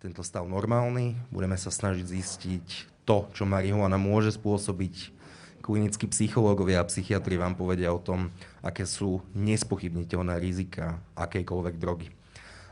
[0.00, 1.12] tento stav normálny.
[1.28, 2.66] Budeme sa snažiť zistiť
[3.04, 5.12] to, čo marihuana môže spôsobiť
[5.60, 8.32] klinickí psychológovia a psychiatri vám povedia o tom,
[8.64, 12.08] aké sú nespochybniteľné rizika akejkoľvek drogy.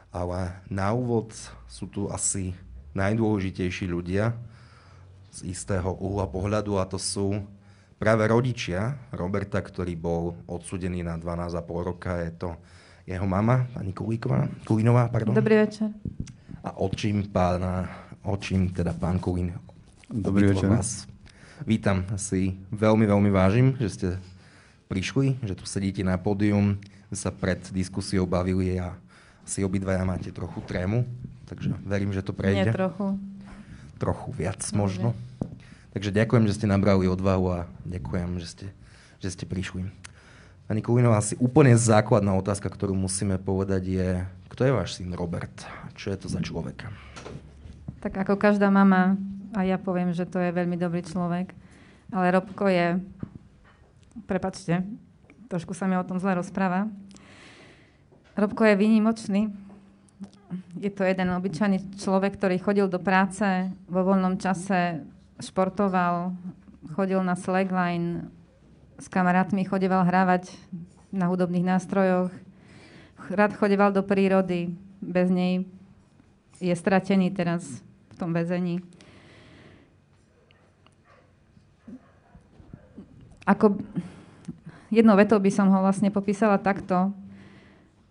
[0.08, 1.36] Ale na úvod
[1.68, 2.56] sú tu asi
[2.94, 4.32] najdôležitejší ľudia
[5.34, 7.42] z istého uhla pohľadu a to sú
[8.04, 12.20] práve rodičia Roberta, ktorý bol odsudený na 12,5 roka.
[12.20, 12.52] Je to
[13.08, 15.32] jeho mama, pani Kulíková, Kulinová, pardon.
[15.32, 15.88] Dobrý večer.
[16.60, 17.88] A očím pána,
[18.20, 19.56] očím teda pán Kulín.
[20.12, 20.68] Dobrý večer.
[20.68, 21.08] Vás
[21.64, 24.08] Vítam, si veľmi, veľmi vážim, že ste
[24.92, 26.76] prišli, že tu sedíte na pódium,
[27.08, 28.92] že sa pred diskusiou bavili a,
[29.48, 31.08] si obidvaja máte trochu trému,
[31.48, 32.68] takže verím, že to prejde.
[32.68, 33.16] Nie trochu.
[33.96, 35.16] Trochu viac možno.
[35.94, 38.66] Takže ďakujem, že ste nabrali odvahu a ďakujem, že ste,
[39.22, 39.86] že ste prišli.
[40.66, 44.08] Pani Kulinová, asi úplne základná otázka, ktorú musíme povedať je,
[44.50, 45.54] kto je váš syn Robert?
[45.94, 46.90] Čo je to za človeka?
[48.02, 49.14] Tak ako každá mama,
[49.54, 51.54] a ja poviem, že to je veľmi dobrý človek,
[52.10, 52.98] ale Robko je,
[54.26, 54.82] prepačte,
[55.46, 56.90] trošku sa mi o tom zle rozpráva,
[58.34, 59.46] Robko je výnimočný.
[60.74, 63.46] Je to jeden obyčajný človek, ktorý chodil do práce,
[63.86, 65.06] vo voľnom čase
[65.42, 66.34] športoval,
[66.94, 68.30] chodil na slackline,
[68.98, 70.54] s kamarátmi chodeval hrávať
[71.10, 72.30] na hudobných nástrojoch,
[73.30, 75.66] rád chodeval do prírody, bez nej
[76.62, 78.80] je stratený teraz v tom väzení.
[83.44, 83.76] Ako
[84.88, 87.12] jednou vetou by som ho vlastne popísala takto.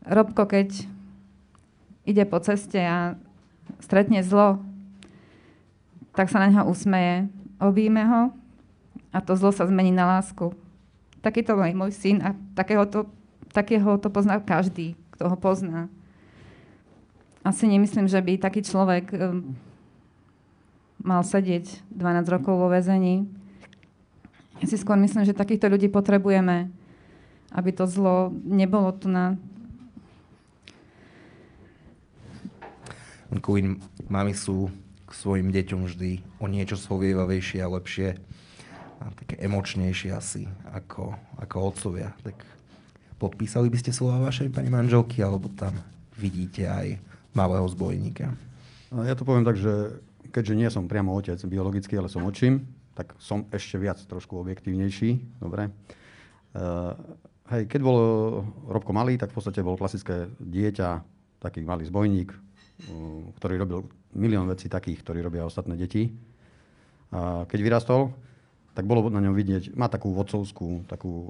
[0.06, 0.86] Robko, keď
[2.06, 3.18] ide po ceste a
[3.82, 4.62] stretne zlo,
[6.14, 8.22] tak sa na neho usmeje, obíme ho
[9.14, 10.54] a to zlo sa zmení na lásku.
[11.22, 13.10] Takýto je môj syn a takého to,
[13.54, 15.90] takého to pozná každý, kto ho pozná.
[17.44, 19.56] Asi nemyslím, že by taký človek um,
[21.04, 23.28] mal sedieť 12 rokov vo väzení.
[24.64, 26.72] Ja si skôr myslím, že takýchto ľudí potrebujeme,
[27.52, 29.36] aby to zlo nebolo tu na
[33.42, 33.82] Queen,
[34.14, 34.70] mami sú
[35.14, 38.18] svojim deťom vždy o niečo svovievavejšie a lepšie
[39.00, 42.12] a také emočnejšie asi ako, ako otcovia.
[42.24, 42.38] Tak
[43.20, 45.76] podpísali by ste slova vašej pani manželky, alebo tam
[46.18, 46.98] vidíte aj
[47.36, 48.32] malého zbojníka?
[48.94, 50.00] No, ja to poviem tak, že
[50.30, 55.42] keďže nie som priamo otec biologický, ale som očím, tak som ešte viac trošku objektívnejší.
[55.42, 55.74] Dobre.
[56.54, 56.94] Uh,
[57.50, 57.98] hej, keď bol
[58.70, 61.02] Robko malý, tak v podstate bol klasické dieťa,
[61.42, 62.32] taký malý zbojník,
[63.42, 63.80] ktorý robil
[64.16, 66.14] milión vecí takých, ktorí robia ostatné deti.
[67.14, 68.10] A keď vyrastol,
[68.74, 71.30] tak bolo na ňom vidieť, má takú vodcovskú, takú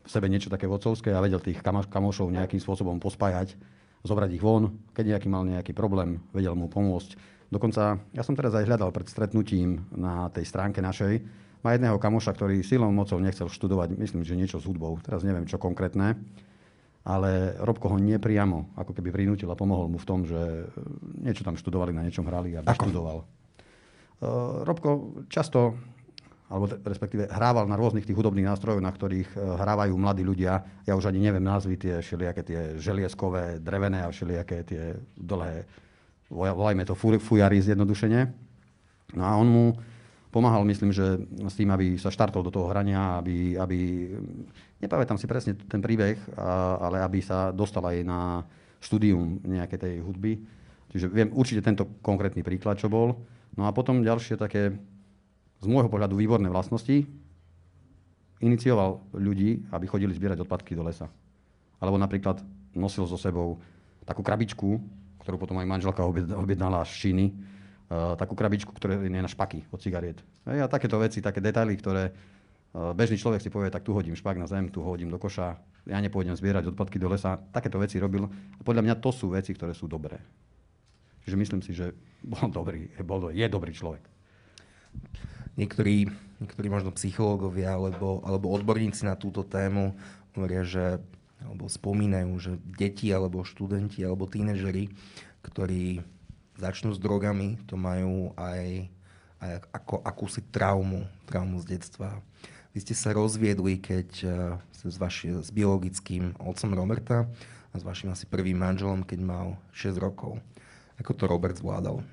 [0.00, 3.58] v sebe niečo také vodcovské a vedel tých kamošov nejakým spôsobom pospájať,
[4.06, 7.18] zobrať ich von, keď nejaký mal nejaký problém, vedel mu pomôcť.
[7.50, 11.18] Dokonca, ja som teraz aj hľadal pred stretnutím na tej stránke našej,
[11.60, 15.44] má jedného kamoša, ktorý silou mocou nechcel študovať, myslím, že niečo s hudbou, teraz neviem
[15.44, 16.16] čo konkrétne,
[17.04, 20.64] ale Robko ho nepriamo ako keby prinútil a pomohol mu v tom, že e,
[21.24, 23.24] niečo tam študovali, na niečom hrali a študoval.
[24.20, 25.80] Uh, Robko často,
[26.52, 30.60] alebo respektíve hrával na rôznych tých hudobných nástrojoch, na ktorých uh, hrávajú mladí ľudia.
[30.84, 35.64] Ja už ani neviem názvy tie všelijaké tie želieskové, drevené a všelijaké tie dlhé,
[36.28, 38.28] volajme to fujary zjednodušene.
[39.16, 39.64] No a on mu
[40.30, 43.78] pomáhal, myslím, že s tým, aby sa štartol do toho hrania, aby, aby
[44.78, 46.16] nepamätám si presne ten príbeh,
[46.80, 48.20] ale aby sa dostal aj na
[48.80, 50.40] štúdium nejakej tej hudby.
[50.90, 53.14] Čiže viem určite tento konkrétny príklad, čo bol.
[53.54, 54.74] No a potom ďalšie také,
[55.60, 57.06] z môjho pohľadu, výborné vlastnosti.
[58.40, 61.12] Inicioval ľudí, aby chodili zbierať odpadky do lesa.
[61.76, 62.40] Alebo napríklad
[62.72, 63.60] nosil so sebou
[64.08, 64.80] takú krabičku,
[65.20, 66.00] ktorú potom aj manželka
[66.34, 67.26] objednala z Číny,
[67.90, 70.22] takú krabičku, ktorá je na špaky od cigariet.
[70.46, 72.14] a takéto veci, také detaily, ktoré
[72.94, 75.58] bežný človek si povie, tak tu hodím špak na zem, tu ho hodím do koša,
[75.90, 77.40] ja nepôjdem zbierať odpadky do lesa.
[77.50, 78.30] Takéto veci robil.
[78.30, 80.22] A podľa mňa to sú veci, ktoré sú dobré.
[81.26, 81.90] Čiže myslím si, že
[82.22, 84.04] bol dobrý, bol, je dobrý človek.
[85.58, 86.06] Niektorí,
[86.38, 89.98] niektorí možno psychológovia alebo, alebo odborníci na túto tému
[90.38, 91.02] hovoria, že
[91.40, 94.92] alebo spomínajú, že deti alebo študenti alebo tínežeri,
[95.40, 96.04] ktorí
[96.60, 98.86] začnú s drogami, to majú aj,
[99.40, 102.20] aj ako akúsi traumu, traumu z detstva.
[102.70, 104.32] Vy ste sa rozviedli, keď uh,
[104.70, 107.26] s, vaši, s biologickým otcom Roberta
[107.70, 110.38] a s vašim asi prvým manželom, keď mal 6 rokov.
[111.00, 112.04] Ako to Robert zvládal?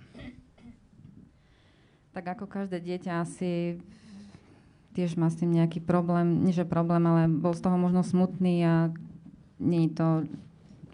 [2.16, 3.78] Tak ako každé dieťa asi
[4.98, 8.66] tiež má s tým nejaký problém, nie že problém, ale bol z toho možno smutný
[8.66, 8.76] a
[9.62, 10.08] nie je to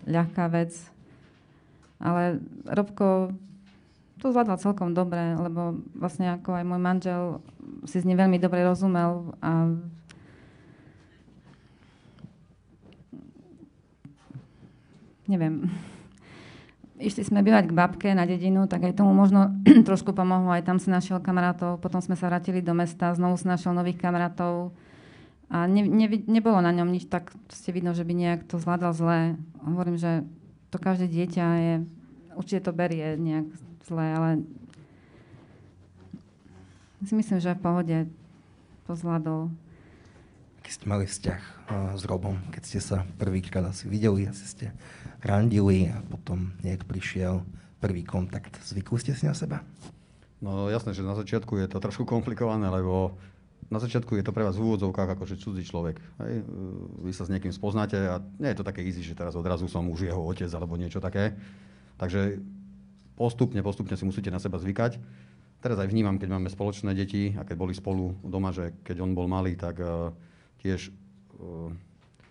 [0.03, 0.75] ľahká vec
[2.01, 3.33] ale Robko
[4.21, 7.21] to zvládal celkom dobre, lebo vlastne ako aj môj manžel
[7.83, 9.67] si s ním veľmi dobre rozumel a
[15.27, 15.67] neviem,
[17.03, 19.51] išli sme bývať k babke na dedinu, tak aj tomu možno
[19.87, 20.55] trošku pomohlo.
[20.55, 23.99] Aj tam si našiel kamarátov, potom sme sa vrátili do mesta, znovu si našiel nových
[23.99, 24.71] kamarátov.
[25.53, 28.95] A ne, ne, nebolo na ňom nič tak, ste vidno, že by nejak to zvládal
[28.95, 29.37] zle.
[29.61, 30.25] Hovorím, že
[30.73, 31.73] to každé dieťa je,
[32.33, 33.45] určite to berie nejak
[33.85, 34.29] zle, ale
[37.05, 37.97] si myslím, že v pohode
[38.89, 39.53] to zvládol.
[40.63, 41.41] aký ste mali vzťah
[41.93, 44.65] s Robom, keď ste sa prvýkrát asi videli, asi ste
[45.21, 47.45] randili a potom nejak prišiel
[47.77, 48.57] prvý kontakt.
[48.63, 49.61] Zvykli ste si na seba?
[50.41, 53.13] No jasné, že na začiatku je to trošku komplikované, lebo
[53.73, 55.97] na začiatku je to pre vás v úvodzovkách akože cudzí človek.
[56.21, 56.45] Hej?
[57.01, 59.89] Vy sa s niekým spoznáte a nie je to také easy, že teraz odrazu som
[59.89, 61.33] už jeho otec alebo niečo také.
[61.97, 62.37] Takže
[63.17, 65.01] postupne, postupne si musíte na seba zvykať.
[65.65, 69.17] Teraz aj vnímam, keď máme spoločné deti a keď boli spolu doma, že keď on
[69.17, 70.11] bol malý, tak uh,
[70.61, 70.91] tiež
[71.39, 71.71] uh,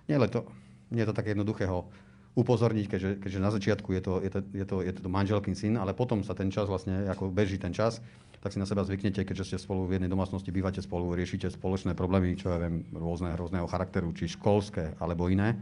[0.07, 0.47] nie, to,
[0.93, 1.89] nie je to také jednoduché ho
[2.33, 5.77] upozorniť, keďže, keďže na začiatku je to, je, to, je, to, je to manželkyn syn,
[5.77, 8.01] ale potom sa ten čas vlastne, ako beží ten čas,
[8.43, 11.95] tak si na seba zvyknete, keďže ste spolu v jednej domácnosti, bývate spolu, riešite spoločné
[11.95, 15.55] problémy, čo ja viem, rôzne, rôzneho charakteru, či školské, alebo iné.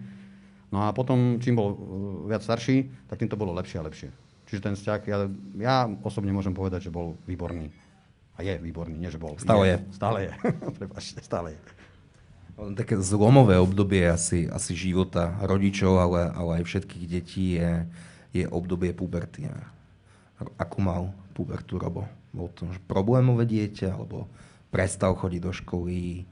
[0.72, 1.76] No a potom, čím bol uh,
[2.24, 4.08] viac starší, tak tým to bolo lepšie a lepšie.
[4.48, 5.18] Čiže ten vzťah, ja,
[5.60, 7.68] ja osobne môžem povedať, že bol výborný.
[8.34, 9.36] A je výborný, nie že bol.
[9.36, 9.76] Stále je.
[9.76, 9.78] je.
[9.92, 10.32] Stále je.
[10.80, 11.60] Prepačte, stále je.
[12.80, 17.84] Také zlomové obdobie asi, asi života rodičov, ale, ale aj všetkých detí je,
[18.32, 19.52] je obdobie puberty.
[20.56, 21.02] Ako mal
[21.36, 22.19] pubertu Robo?
[22.30, 24.30] Bol to problémové dieťa, alebo
[24.70, 26.22] prestal chodiť do školy,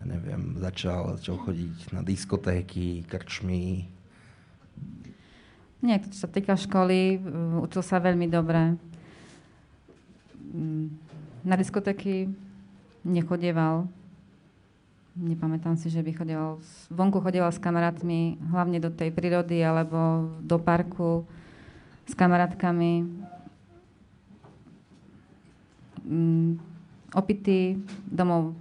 [0.00, 3.92] ja neviem, začal, začal chodiť na diskotéky, krčmy,
[5.82, 8.78] nie, čo sa týka školy, uh, učil sa veľmi dobre.
[10.54, 10.94] Mm,
[11.42, 12.30] na diskotéky
[13.02, 13.90] nechodieval.
[15.18, 16.62] Nepamätám si, že by chodieval.
[16.86, 21.26] Vonku chodieval s kamarátmi, hlavne do tej prírody alebo do parku
[22.06, 23.10] s kamarátkami.
[26.02, 26.58] Mm,
[27.14, 27.78] opitý
[28.08, 28.58] domov,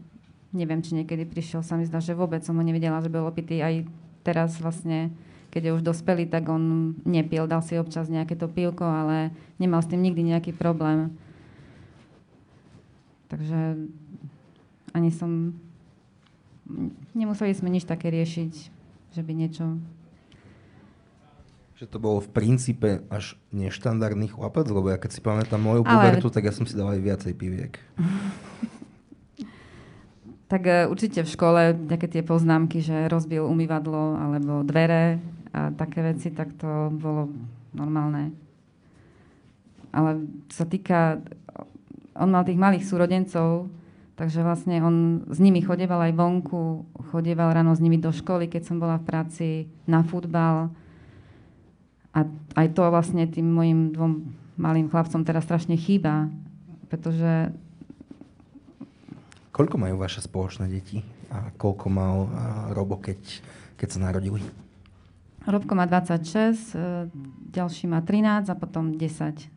[0.53, 3.63] neviem, či niekedy prišiel, sa mi zdá, že vôbec som ho nevidela, že bol opitý.
[3.63, 3.81] Aj
[4.21, 5.09] teraz vlastne
[5.51, 9.83] keď je už dospelý, tak on nepil, dal si občas nejaké to pílko, ale nemal
[9.83, 11.11] s tým nikdy nejaký problém.
[13.27, 13.75] Takže
[14.95, 15.51] ani som...
[17.11, 18.53] Nemuseli sme nič také riešiť,
[19.11, 19.75] že by niečo...
[21.81, 26.29] Že to bolo v princípe až neštandardný chlapec, lebo ja keď si pamätám moju pubertu,
[26.29, 26.35] ale...
[26.37, 27.73] tak ja som si dal aj viacej piviek.
[30.53, 35.17] tak uh, určite v škole také tie poznámky, že rozbil umývadlo alebo dvere,
[35.57, 37.33] a také veci, tak to bolo
[37.73, 38.29] normálne.
[39.89, 40.21] Ale
[40.53, 41.17] čo sa týka,
[42.13, 43.73] on mal tých malých súrodencov,
[44.21, 48.69] takže vlastne on s nimi chodeval aj vonku, chodeval ráno s nimi do školy, keď
[48.69, 50.69] som bola v práci, na futbal.
[52.11, 52.27] A
[52.59, 56.27] aj to vlastne tým mojim dvom malým chlapcom teraz strašne chýba,
[56.91, 57.55] pretože...
[59.55, 61.03] Koľko majú vaše spoločné deti?
[61.31, 62.27] A koľko mal
[62.75, 63.19] Robo, keď,
[63.79, 64.43] keď sa narodili?
[65.41, 67.09] Robko má 26, e,
[67.49, 69.49] ďalší má 13 a potom 10.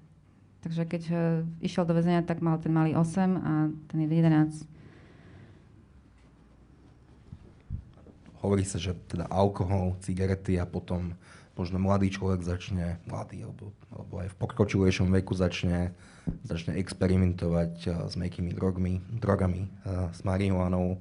[0.64, 1.14] Takže keď e,
[1.60, 3.04] išiel do väzenia, tak mal ten malý 8
[3.36, 4.64] a ten je 11.
[8.40, 11.12] Hovorí sa, že teda alkohol, cigarety a potom
[11.54, 15.94] možno mladý človek začne, mladý alebo, alebo aj v pokročilejšom veku začne,
[16.42, 20.98] začne experimentovať uh, s mekými drogmi, drogami, uh, s marihuanou,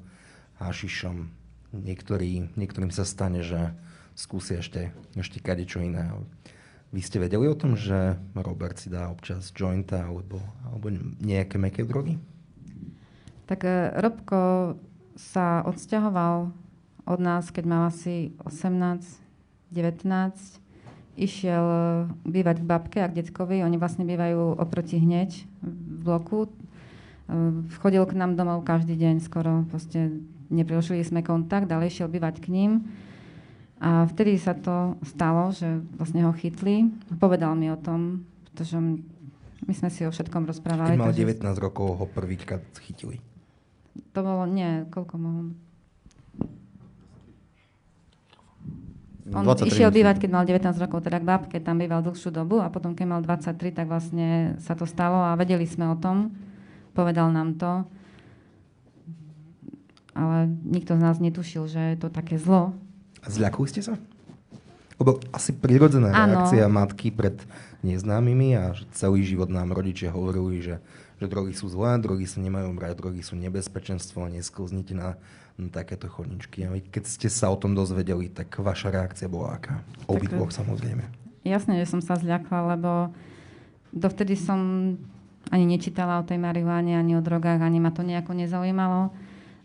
[0.62, 1.30] hašišom.
[1.74, 3.74] Niektorý, niektorým sa stane, že
[4.14, 6.14] skúsi ešte, ešte čo iné.
[6.94, 10.38] Vy ste vedeli o tom, že Robert si dá občas jointa alebo,
[10.70, 12.22] alebo nejaké meké drogy?
[13.50, 14.78] Tak e, Robko
[15.18, 16.54] sa odsťahoval
[17.10, 19.23] od nás, keď mal asi 18,
[19.74, 20.06] 19.
[21.18, 21.82] Išiel e,
[22.26, 23.66] bývať v babke a k detkovi.
[23.66, 26.46] Oni vlastne bývajú oproti hneď v bloku.
[26.46, 26.52] E,
[27.82, 29.66] chodil k nám domov každý deň skoro.
[29.70, 30.14] Proste
[30.54, 32.72] neprerušili sme kontakt, ale išiel bývať k ním.
[33.84, 36.88] A vtedy sa to stalo, že vlastne ho chytli.
[37.20, 38.80] Povedal mi o tom, pretože
[39.64, 40.96] my sme si o všetkom rozprávali.
[40.96, 41.60] Keď mal 19 takže...
[41.60, 43.20] rokov, ho prvýkrát chytili.
[44.14, 45.46] To bolo, nie, koľko mohol...
[49.32, 52.68] On išiel bývať, keď mal 19 rokov, teda k babke, tam býval dlhšiu dobu a
[52.68, 56.36] potom, keď mal 23, tak vlastne sa to stalo a vedeli sme o tom.
[56.92, 57.88] Povedal nám to.
[60.12, 62.76] Ale nikto z nás netušil, že je to také zlo,
[63.28, 63.96] Zľakuli ste sa?
[65.00, 66.44] Lebo asi prirodzená ano.
[66.44, 67.40] reakcia matky pred
[67.82, 68.64] neznámymi a
[68.96, 70.76] celý život nám rodičia hovorili, že,
[71.20, 75.20] že drogy sú zlé, drogy sa nemajú brať, drogy sú nebezpečenstvo, nesklznite na,
[75.58, 76.66] na takéto chodničky.
[76.66, 79.86] A keď ste sa o tom dozvedeli, tak vaša reakcia bola aká?
[80.10, 81.06] Obidvoch samozrejme.
[81.46, 82.92] Jasne, že som sa zľakla, lebo
[83.94, 84.60] dovtedy som
[85.52, 89.14] ani nečítala o tej marihuane, ani o drogách, ani ma to nejako nezaujímalo.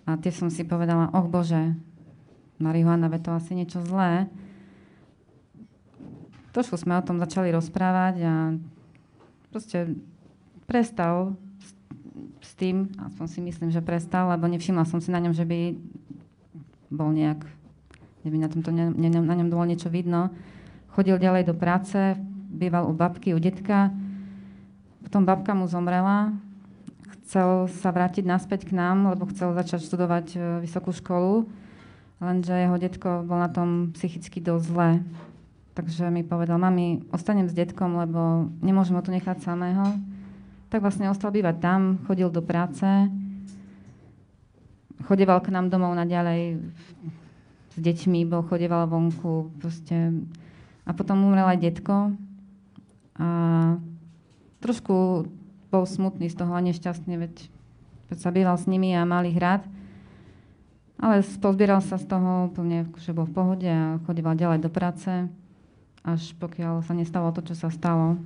[0.04, 1.76] A tie som si povedala, oh Bože,
[2.60, 4.26] marihuana, ve to asi niečo zlé.
[6.52, 8.34] Trošku sme o tom začali rozprávať a
[9.54, 9.94] proste
[10.66, 11.38] prestal
[12.40, 15.74] s, tým, aspoň si myslím, že prestal, lebo nevšimla som si na ňom, že by
[16.88, 17.44] bol nejak,
[18.24, 20.32] neviem, na, tomto, ne, ne, na ňom bolo niečo vidno.
[20.92, 22.16] Chodil ďalej do práce,
[22.48, 23.92] býval u babky, u detka.
[25.04, 26.34] Potom babka mu zomrela.
[27.28, 31.44] Chcel sa vrátiť naspäť k nám, lebo chcel začať študovať e, vysokú školu.
[32.24, 34.90] Lenže jeho detko bol na tom psychicky dosť zle.
[35.76, 39.94] Takže mi povedal, mami, ostanem s detkom, lebo nemôžem ho tu nechať samého.
[40.68, 42.84] Tak vlastne ostal bývať tam, chodil do práce,
[45.08, 46.60] chodeval k nám domov naďalej
[47.72, 50.12] s deťmi, bol chodeval vonku, proste.
[50.84, 52.12] A potom umrel aj detko.
[53.16, 53.28] A
[54.60, 55.24] trošku
[55.72, 57.34] bol smutný z toho a nešťastný, veď,
[58.12, 59.64] veď sa býval s nimi a mal ich rád.
[61.00, 65.30] Ale pozbieral sa z toho úplne, že bol v pohode a chodeval ďalej do práce
[66.08, 68.16] až pokiaľ sa nestalo to, čo sa stalo.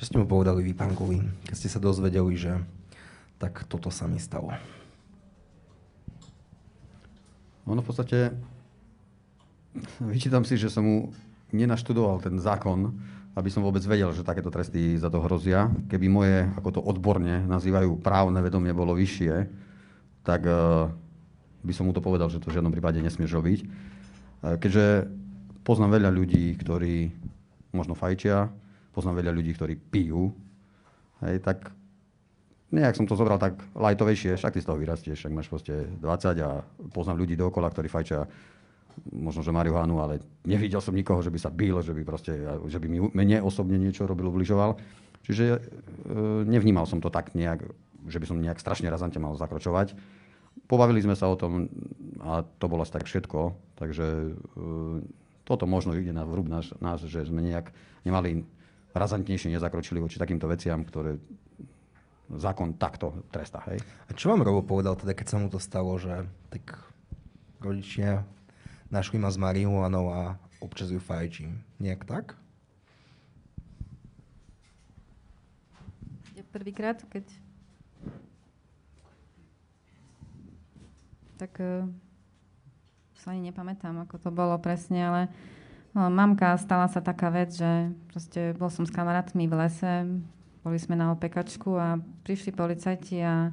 [0.00, 2.56] Čo ste mu povedali vy, pán Kolín, keď ste sa dozvedeli, že
[3.36, 4.48] tak toto sa mi stalo?
[7.68, 8.32] Ono v podstate,
[10.00, 10.96] vyčítam si, že som mu
[11.52, 12.96] nenaštudoval ten zákon,
[13.36, 15.68] aby som vôbec vedel, že takéto tresty za to hrozia.
[15.92, 19.52] Keby moje, ako to odborne nazývajú, právne vedomie bolo vyššie,
[20.24, 20.88] tak uh,
[21.60, 23.58] by som mu to povedal, že to v žiadnom prípade nesmieš robiť.
[23.68, 25.12] Uh, keďže
[25.60, 27.12] Poznám veľa ľudí, ktorí
[27.76, 28.48] možno fajčia,
[28.90, 30.34] poznám veľa ľudí, ktorí pijú.
[31.22, 31.70] Hej, tak
[32.70, 36.38] nejak som to zobral tak lajtovejšie, však ty z toho vyrastieš, však máš proste 20
[36.46, 36.62] a
[36.94, 38.26] poznám ľudí dookola, ktorí fajčia
[39.10, 42.34] možno, že marihuanu, ale nevidel som nikoho, že by sa bil, že by, proste,
[42.66, 44.78] že by mi mne osobne niečo robil, ubližoval.
[45.24, 45.58] Čiže e,
[46.48, 47.64] nevnímal som to tak nejak,
[48.08, 49.94] že by som nejak strašne razante mal zakročovať.
[50.66, 51.70] Pobavili sme sa o tom
[52.22, 54.30] a to bolo asi tak všetko, takže e,
[55.44, 57.74] toto možno ide na vrúb nás, nás, že sme nejak
[58.06, 58.46] nemali
[58.94, 61.18] razantnejšie nezakročili voči takýmto veciam, ktoré
[62.30, 63.62] zákon takto trestá.
[63.70, 63.82] Hej?
[64.06, 66.78] A čo vám Robo povedal teda, keď sa mu to stalo, že tak
[67.58, 68.22] rodičia
[68.90, 70.20] našli ma s marihuanou a
[70.62, 71.58] občas ju fajčím.
[71.82, 72.38] Nejak tak?
[76.50, 77.30] Prvýkrát, keď...
[81.38, 81.86] Tak uh
[83.20, 85.59] sa ani nepamätám, ako to bolo presne, ale no,
[85.94, 90.06] mamka, stala sa taká vec, že proste bol som s kamarátmi v lese,
[90.62, 93.50] boli sme na opekačku a prišli policajti a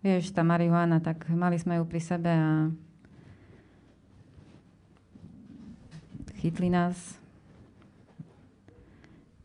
[0.00, 2.70] vieš, tá marihuana, tak mali sme ju pri sebe a
[6.40, 6.96] chytli nás.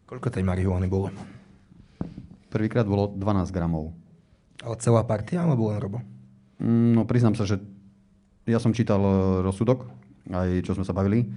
[0.06, 1.12] Koľko tej marihuany bolo?
[2.48, 3.92] Prvýkrát bolo 12 gramov.
[4.64, 6.00] Ale celá partia, alebo len Robo?
[6.62, 7.60] Mm, no priznám sa, že
[8.48, 9.90] ja som čítal e, rozsudok,
[10.32, 11.28] aj čo sme sa bavili,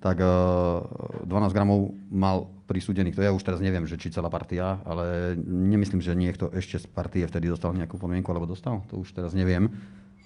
[0.00, 3.16] tak 12 e, gramov mal prisúdených.
[3.16, 6.86] To ja už teraz neviem, že či celá partia, ale nemyslím, že niekto ešte z
[6.88, 8.82] partie vtedy dostal nejakú podmienku, alebo dostal.
[8.88, 9.68] To už teraz neviem.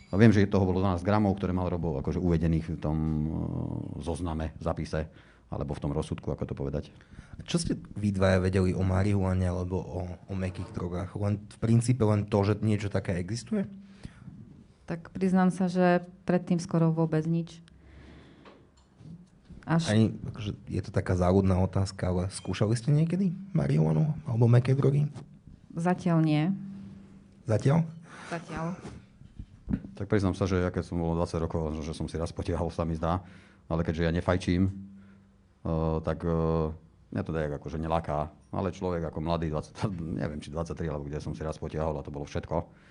[0.09, 3.29] A viem, že toho bolo 12 gramov, ktoré mal Robo akože uvedených v tom e,
[4.01, 5.11] zozname, zapise,
[5.51, 6.85] alebo v tom rozsudku, ako to povedať.
[7.43, 10.01] Čo ste vy dvaja vedeli o marihuane alebo o,
[10.31, 11.19] o mekých drogách?
[11.19, 13.67] Len v princípe len to, že niečo také existuje?
[14.85, 17.61] tak priznám sa, že predtým skoro vôbec nič.
[19.65, 19.91] Až...
[19.91, 25.09] Ani, akože je to taká záľudná otázka, ale skúšali ste niekedy marihuanu alebo meké drogy?
[25.73, 26.53] Zatiaľ nie.
[27.49, 27.89] Zatiaľ?
[28.29, 28.77] Zatiaľ.
[29.97, 32.69] Tak priznám sa, že ja keď som bol 20 rokov, že som si raz potiahol,
[32.69, 33.25] sa mi zdá,
[33.67, 36.71] ale keďže ja nefajčím, uh, tak uh,
[37.17, 39.89] mňa to dajak akože neláka, ale človek ako mladý, 20,
[40.21, 42.85] neviem či 23, alebo kde som si raz potiahol a to bolo všetko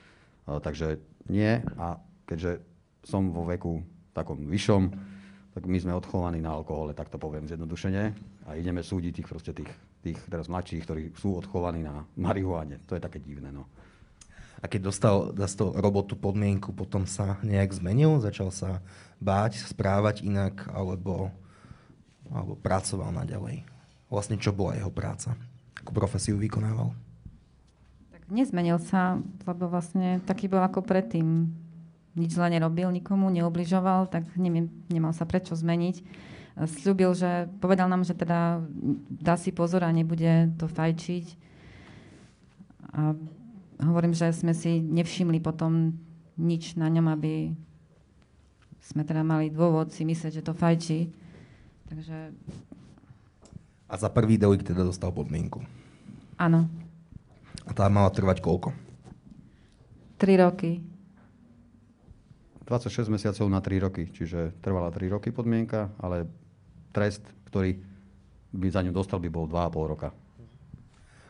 [0.46, 1.00] Takže
[1.32, 1.64] nie.
[1.80, 2.60] A keďže
[3.04, 4.92] som vo veku takom vyššom,
[5.54, 8.04] tak my sme odchovaní na alkohole, tak to poviem zjednodušene.
[8.50, 12.82] A ideme súdiť tých, proste tých, tých teraz mladších, ktorí sú odchovaní na marihuane.
[12.90, 13.54] To je také divné.
[13.54, 13.70] No.
[14.60, 18.18] A keď dostal to robotu podmienku, potom sa nejak zmenil?
[18.18, 18.82] Začal sa
[19.22, 21.30] báť, správať inak, alebo,
[22.34, 23.62] alebo pracoval naďalej?
[24.10, 25.38] Vlastne čo bola jeho práca?
[25.78, 26.96] Akú profesiu vykonával?
[28.34, 31.54] nezmenil sa, lebo vlastne taký bol ako predtým.
[32.14, 36.06] Nič zle nerobil nikomu, neobližoval, tak neviem, nemal sa prečo zmeniť.
[36.54, 38.62] Sľubil, že povedal nám, že teda
[39.10, 41.26] dá si pozor a nebude to fajčiť.
[42.94, 43.18] A
[43.82, 45.98] hovorím, že sme si nevšimli potom
[46.38, 47.58] nič na ňom, aby
[48.86, 51.10] sme teda mali dôvod si myslieť, že to fajčí.
[51.90, 52.18] Takže...
[53.90, 55.66] A za prvý delikt teda dostal podmienku?
[56.38, 56.70] Áno.
[57.66, 58.70] A tá mala trvať koľko?
[60.22, 60.93] 3 roky.
[62.64, 66.28] 26 mesiacov na 3 roky, čiže trvala 3 roky podmienka, ale
[66.96, 67.76] trest, ktorý
[68.54, 70.10] by za ňu dostal, by bol 2,5 roka.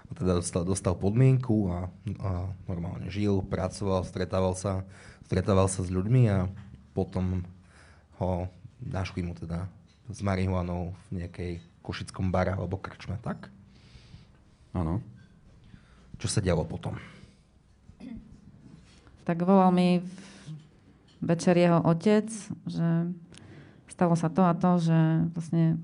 [0.08, 1.90] A teda dostal, dostal podmienku a,
[2.22, 2.32] a
[2.70, 4.86] normálne žil, pracoval, stretával sa,
[5.26, 6.46] stretával sa s ľuďmi a
[6.94, 7.42] potom
[8.22, 8.46] ho
[8.84, 9.66] našli mu teda
[10.12, 13.50] s marihuanou v nejakej košickom bare alebo krčme, tak?
[14.76, 15.02] Áno.
[16.22, 17.00] Čo sa dialo potom?
[19.24, 20.04] Tak volal mi
[21.24, 22.28] večer jeho otec,
[22.68, 22.88] že
[23.88, 25.00] stalo sa to a to, že
[25.32, 25.80] vlastne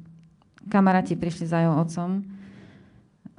[0.68, 2.28] kamaráti prišli za jeho otcom,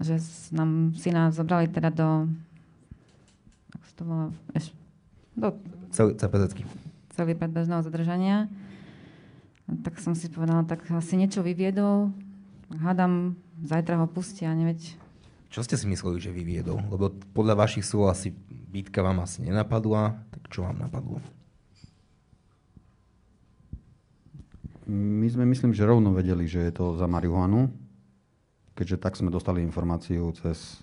[0.01, 0.17] že
[0.57, 2.09] nám syna zobrali teda do
[3.77, 4.27] ako to volá,
[4.57, 4.73] eš,
[5.37, 5.55] do
[5.91, 6.63] Celý CPZ-ky.
[7.15, 8.47] celý predbežného zadržania.
[9.67, 12.11] Tak som si povedala, tak asi niečo vyviedol.
[12.71, 14.79] Hádam, zajtra ho pustia, neveď.
[15.51, 16.79] Čo ste si mysleli, že vyviedol?
[16.91, 18.31] Lebo podľa vašich slov asi
[18.71, 21.19] bitka vám asi nenapadla, tak čo vám napadlo?
[24.91, 27.71] My sme, myslím, že rovno vedeli, že je to za marihuanu,
[28.75, 30.83] keďže tak sme dostali informáciu cez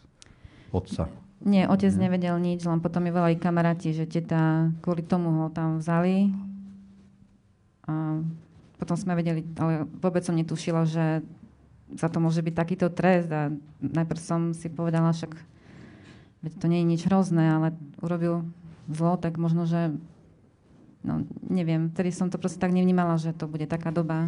[0.72, 1.12] otca.
[1.44, 5.84] Nie, otec nevedel nič, len potom mi volali kamaráti, že teta kvôli tomu ho tam
[5.84, 6.32] vzali.
[7.84, 8.24] A
[8.80, 11.20] potom sme vedeli, ale vôbec som netušila, že
[11.92, 13.28] za to môže byť takýto trest.
[13.28, 13.52] A
[13.84, 15.36] najprv som si povedala, však
[16.48, 17.68] veď to nie je nič hrozné, ale
[18.00, 18.48] urobil
[18.88, 19.92] zlo, tak možno, že
[21.08, 24.28] no neviem, vtedy som to proste tak nevnímala, že to bude taká doba.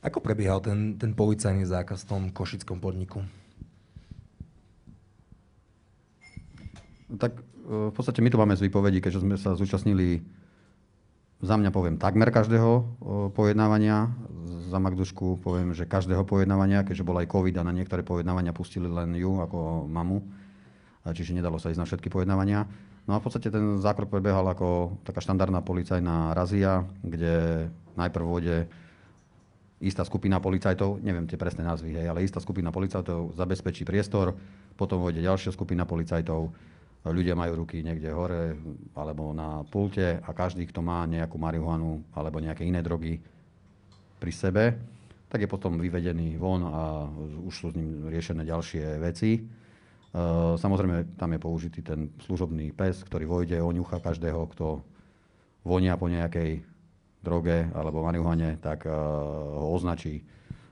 [0.00, 3.20] Ako prebiehal ten, ten policajný zákaz v tom košickom podniku?
[7.20, 7.42] Tak e,
[7.90, 10.24] v podstate my to máme z výpovedí, keďže sme sa zúčastnili,
[11.44, 12.82] za mňa poviem, takmer každého e,
[13.36, 14.08] pojednávania.
[14.72, 18.88] Za Magdušku poviem, že každého pojednávania, keďže bol aj COVID a na niektoré pojednávania pustili
[18.88, 20.24] len ju ako mamu.
[21.04, 22.64] A Čiže nedalo sa ísť na všetky pojednávania.
[23.10, 27.66] No a v podstate ten zákrok prebiehal ako taká štandardná policajná razia, kde
[27.98, 28.70] najprv vôjde
[29.82, 34.38] istá skupina policajtov, neviem tie presné názvy, hej, ale istá skupina policajtov zabezpečí priestor,
[34.78, 36.54] potom vôjde ďalšia skupina policajtov,
[37.02, 38.54] ľudia majú ruky niekde hore
[38.94, 43.18] alebo na pulte a každý, kto má nejakú marihuanu alebo nejaké iné drogy
[44.22, 44.64] pri sebe,
[45.26, 47.10] tak je potom vyvedený von a
[47.42, 49.42] už sú s ním riešené ďalšie veci.
[50.10, 50.22] E,
[50.58, 54.82] Samozrejme, tam je použitý ten služobný pes, ktorý vojde, oňucha každého, kto
[55.62, 56.66] vonia po nejakej
[57.20, 60.24] droge alebo marihuane, tak e, ho označí.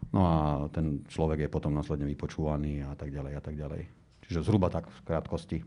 [0.08, 0.36] No a
[0.72, 3.82] ten človek je potom následne vypočúvaný a tak ďalej a tak ďalej.
[4.24, 5.58] Čiže zhruba tak v krátkosti.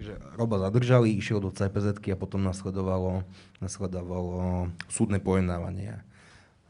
[0.00, 3.28] Že Roba zadržali, išiel do cpz a potom nasledovalo,
[3.60, 6.00] nasledovalo súdne pojednávanie.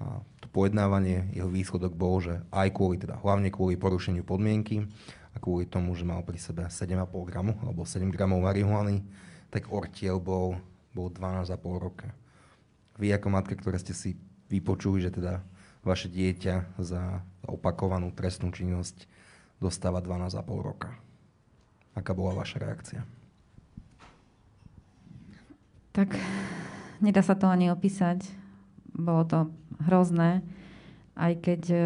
[0.02, 4.90] A to pojednávanie, jeho výsledok bol, že aj kvôli, teda hlavne kvôli porušeniu podmienky
[5.32, 9.00] a kvôli tomu, že mal pri sebe 7,5 gramu alebo 7 gramov marihuany,
[9.48, 10.60] tak ortiel bol,
[10.92, 12.08] bol 12,5 roka.
[13.00, 14.20] Vy ako matka, ktoré ste si
[14.52, 15.40] vypočuli, že teda
[15.82, 19.08] vaše dieťa za opakovanú trestnú činnosť
[19.58, 20.92] dostáva 12,5 roka.
[21.92, 23.00] Aká bola vaša reakcia?
[25.92, 26.16] Tak
[27.04, 28.24] nedá sa to ani opísať.
[28.96, 29.38] Bolo to
[29.84, 30.40] hrozné,
[31.16, 31.84] aj keď e,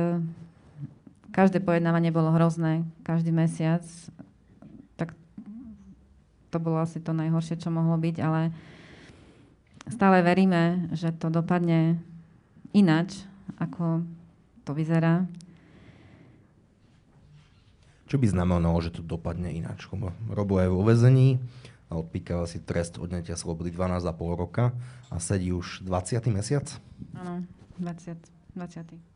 [1.37, 3.85] každé pojednávanie bolo hrozné, každý mesiac,
[4.97, 5.13] tak
[6.49, 8.57] to bolo asi to najhoršie, čo mohlo byť, ale
[9.93, 12.01] stále veríme, že to dopadne
[12.73, 13.29] inač,
[13.61, 14.01] ako
[14.65, 15.29] to vyzerá.
[18.09, 19.85] Čo by znamenalo, že to dopadne ináč?
[20.33, 21.43] Robo je vo vezení
[21.93, 24.09] a odpíkava si trest odňatia slobody 12,5
[24.41, 24.73] roka
[25.13, 26.33] a sedí už 20.
[26.33, 26.65] mesiac.
[27.13, 27.45] Áno,
[27.77, 28.17] 20.
[28.57, 29.16] 20.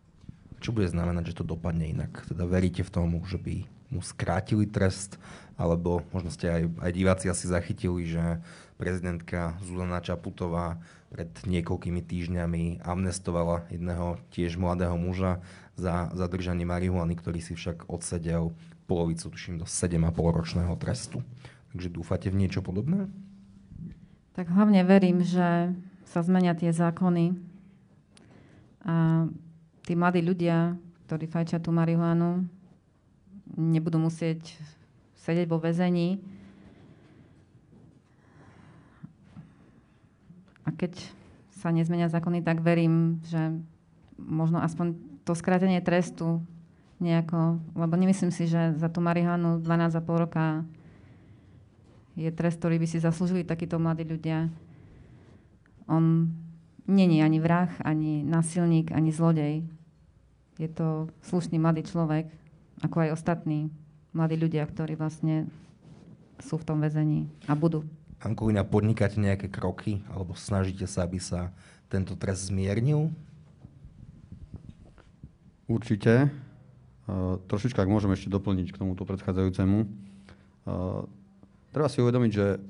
[0.61, 2.21] Čo bude znamenať, že to dopadne inak?
[2.29, 5.19] Teda veríte v tomu, že by mu skrátili trest,
[5.59, 8.39] alebo možno ste aj, aj diváci asi zachytili, že
[8.79, 10.79] prezidentka Zuzana Čaputová
[11.11, 15.43] pred niekoľkými týždňami amnestovala jedného tiež mladého muža
[15.75, 18.55] za zadržanie marihuany, ktorý si však odsedel
[18.87, 21.27] polovicu, tuším, do 7,5 ročného trestu.
[21.75, 23.11] Takže dúfate v niečo podobné?
[24.39, 25.75] Tak hlavne verím, že
[26.07, 27.39] sa zmenia tie zákony
[28.87, 29.27] a
[29.91, 30.79] tí mladí ľudia,
[31.11, 32.47] ktorí fajčia tú marihuanu,
[33.59, 34.55] nebudú musieť
[35.19, 36.23] sedieť vo väzení.
[40.63, 40.95] A keď
[41.59, 43.51] sa nezmenia zákony, tak verím, že
[44.15, 44.95] možno aspoň
[45.27, 46.39] to skrátenie trestu
[47.03, 50.63] nejako, lebo nemyslím si, že za tú marihuanu 12,5 roka
[52.15, 54.55] je trest, ktorý by si zaslúžili takíto mladí ľudia.
[55.91, 56.31] On
[56.87, 59.80] není ani vrah, ani násilník, ani zlodej.
[60.61, 62.29] Je to slušný mladý človek,
[62.85, 63.73] ako aj ostatní
[64.13, 65.49] mladí ľudia, ktorí vlastne
[66.37, 67.89] sú v tom väzení a budú.
[68.21, 71.49] Ankulina, podnikáte nejaké kroky, alebo snažíte sa, aby sa
[71.89, 73.09] tento trest zmiernil?
[75.65, 76.29] Určite.
[77.09, 79.89] Uh, trošička, ak môžem ešte doplniť k tomuto predchádzajúcemu.
[80.69, 81.09] Uh,
[81.73, 82.61] treba si uvedomiť, že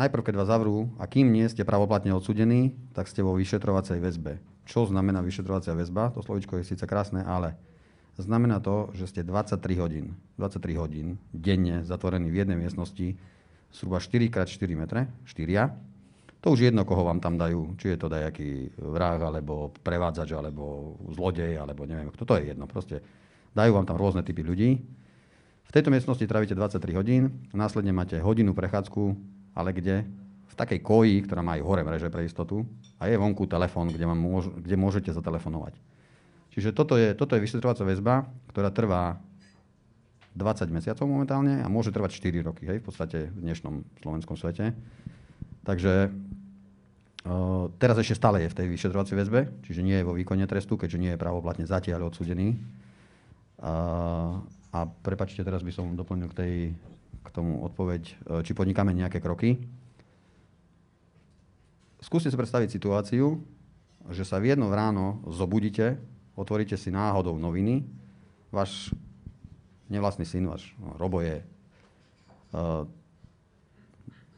[0.00, 4.40] najprv, keď vás zavrú a kým nie ste pravoplatne odsudení, tak ste vo vyšetrovacej väzbe.
[4.64, 6.12] Čo znamená vyšetrovacia väzba?
[6.16, 7.56] To slovičko je síce krásne, ale
[8.16, 13.16] znamená to, že ste 23 hodín, 23 hodín denne zatvorení v jednej miestnosti,
[13.74, 15.94] zhruba 4x4 metre, 4
[16.44, 20.92] to už jedno, koho vám tam dajú, či je to dajaký vrah, alebo prevádzač, alebo
[21.08, 22.68] zlodej, alebo neviem, kto to je jedno.
[22.68, 23.00] Proste
[23.56, 24.76] dajú vám tam rôzne typy ľudí.
[25.64, 29.16] V tejto miestnosti trávite 23 hodín, následne máte hodinu prechádzku,
[29.56, 30.04] ale kde?
[30.54, 32.62] V takej koji, ktorá má aj hore mreže pre istotu
[33.02, 35.74] a je vonku telefón, kde, môž, kde môžete zatelefonovať.
[36.54, 39.18] Čiže toto je, toto je vyšetrovacia väzba, ktorá trvá
[40.38, 44.70] 20 mesiacov momentálne a môže trvať 4 roky, hej, v podstate v dnešnom slovenskom svete.
[45.66, 50.46] Takže uh, teraz ešte stále je v tej vyšetrovacej väzbe, čiže nie je vo výkone
[50.46, 52.54] trestu, keďže nie je pravoplatne zatiaľ odsudený.
[53.58, 54.38] Uh,
[54.70, 56.54] a prepačte, teraz by som doplnil k, tej,
[57.22, 59.58] k tomu odpoveď, uh, či podnikáme nejaké kroky.
[62.04, 63.40] Skúste si predstaviť situáciu,
[64.12, 65.96] že sa v jedno ráno zobudíte,
[66.36, 67.80] otvoríte si náhodou noviny,
[68.52, 68.92] váš
[69.88, 71.40] nevlastný syn, váš no, Robo je
[72.52, 72.84] uh,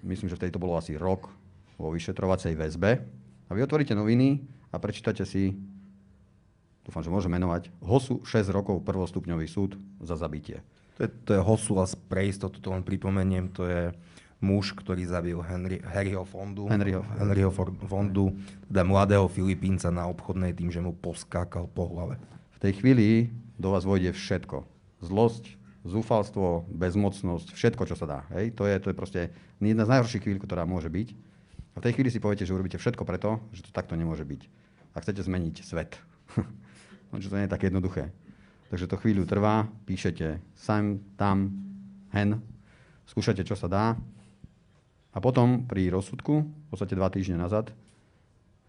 [0.06, 1.26] myslím, že vtedy to bolo asi rok
[1.74, 3.02] vo vyšetrovacej väzbe.
[3.46, 5.58] A vy otvoríte noviny a prečítate si,
[6.86, 10.62] dúfam, že môžem menovať, HOSu 6 rokov prvostupňový súd za zabitie.
[10.96, 13.90] To je, to je HOSu a pre istotu to len pripomeniem, to je
[14.40, 17.00] muž, ktorý zabil Henry, Harryho Fondu, Henryho.
[17.16, 17.52] Henryho
[17.88, 18.36] Fondu,
[18.68, 22.20] teda mladého Filipínca na obchodnej tým, že mu poskákal po hlave.
[22.56, 24.64] V tej chvíli do vás vojde všetko.
[25.00, 25.56] Zlosť,
[25.88, 28.20] zúfalstvo, bezmocnosť, všetko, čo sa dá.
[28.36, 28.52] Hej?
[28.58, 29.20] To, je, to je proste
[29.62, 31.08] jedna z najhorších chvíľ, ktorá môže byť.
[31.76, 34.42] A v tej chvíli si poviete, že urobíte všetko preto, že to takto nemôže byť.
[34.96, 35.96] A chcete zmeniť svet.
[37.12, 38.12] no, čo to nie je také jednoduché.
[38.72, 41.54] Takže to chvíľu trvá, píšete sem, tam,
[42.10, 42.42] hen,
[43.06, 43.84] skúšate, čo sa dá.
[45.16, 47.72] A potom pri rozsudku, v podstate dva týždne nazad,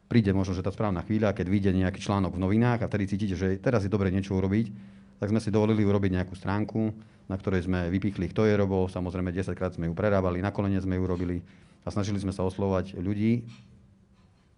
[0.08, 3.36] príde možno, že tá správna chvíľa, keď vyjde nejaký článok v novinách a vtedy cítite,
[3.36, 4.72] že teraz je dobre niečo urobiť,
[5.20, 6.96] tak sme si dovolili urobiť nejakú stránku,
[7.28, 8.88] na ktorej sme vypichli, kto je robo.
[8.88, 11.44] Samozrejme, 10 krát sme ju prerábali, nakoniec sme ju robili
[11.84, 13.44] a snažili sme sa oslovať ľudí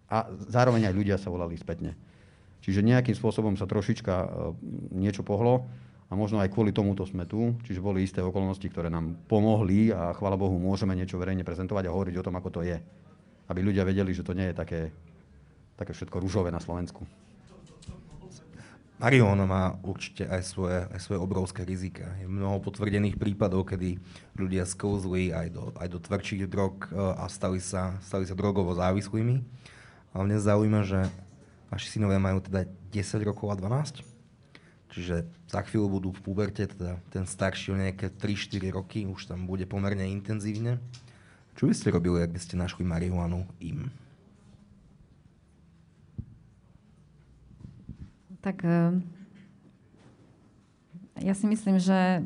[0.06, 1.98] a zároveň aj ľudia sa volali spätne.
[2.60, 4.28] Čiže nejakým spôsobom sa trošička e,
[4.94, 5.66] niečo pohlo
[6.10, 7.54] a možno aj kvôli tomuto sme tu.
[7.62, 11.94] Čiže boli isté okolnosti, ktoré nám pomohli a chvála Bohu môžeme niečo verejne prezentovať a
[11.94, 12.82] hovoriť o tom, ako to je.
[13.46, 14.80] Aby ľudia vedeli, že to nie je také,
[15.78, 17.06] také všetko rúžové na Slovensku.
[19.00, 22.04] Marihuana má určite aj svoje, aj svoje obrovské rizika.
[22.20, 23.96] Je mnoho potvrdených prípadov, kedy
[24.36, 28.76] ľudia skouzli aj do, aj do tvrdších drog e, a stali sa, stali sa drogovo
[28.76, 29.40] závislými.
[30.12, 31.00] Ale mňa zaujíma, že
[31.72, 34.09] vaši synovia majú teda 10 rokov a 12.
[34.90, 39.46] Čiže za chvíľu budú v puberte, teda ten starší o nejaké 3-4 roky, už tam
[39.46, 40.82] bude pomerne intenzívne.
[41.54, 43.86] Čo by ste robili, ak by ste našli marihuanu im?
[48.42, 48.98] Tak eh,
[51.22, 52.24] ja si myslím, že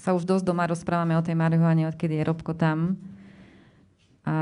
[0.00, 2.96] sa už dosť doma rozprávame o tej marihuane, odkedy je Robko tam.
[4.24, 4.36] A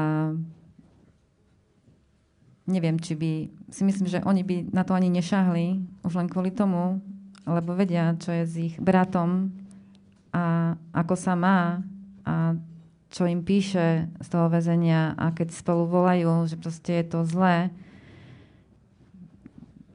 [2.70, 3.30] neviem, či by...
[3.68, 7.02] Si myslím, že oni by na to ani nešahli, už len kvôli tomu,
[7.48, 9.48] lebo vedia, čo je s ich bratom
[10.36, 11.80] a ako sa má
[12.28, 12.52] a
[13.08, 17.72] čo im píše z toho väzenia a keď spolu volajú, že proste je to zlé,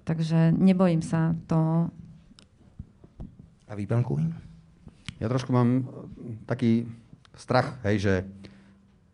[0.03, 1.87] Takže nebojím sa toho.
[3.67, 4.35] A vy, pán Kulín?
[5.23, 5.83] Ja trošku mám e,
[6.43, 6.83] taký
[7.39, 8.13] strach, hej, že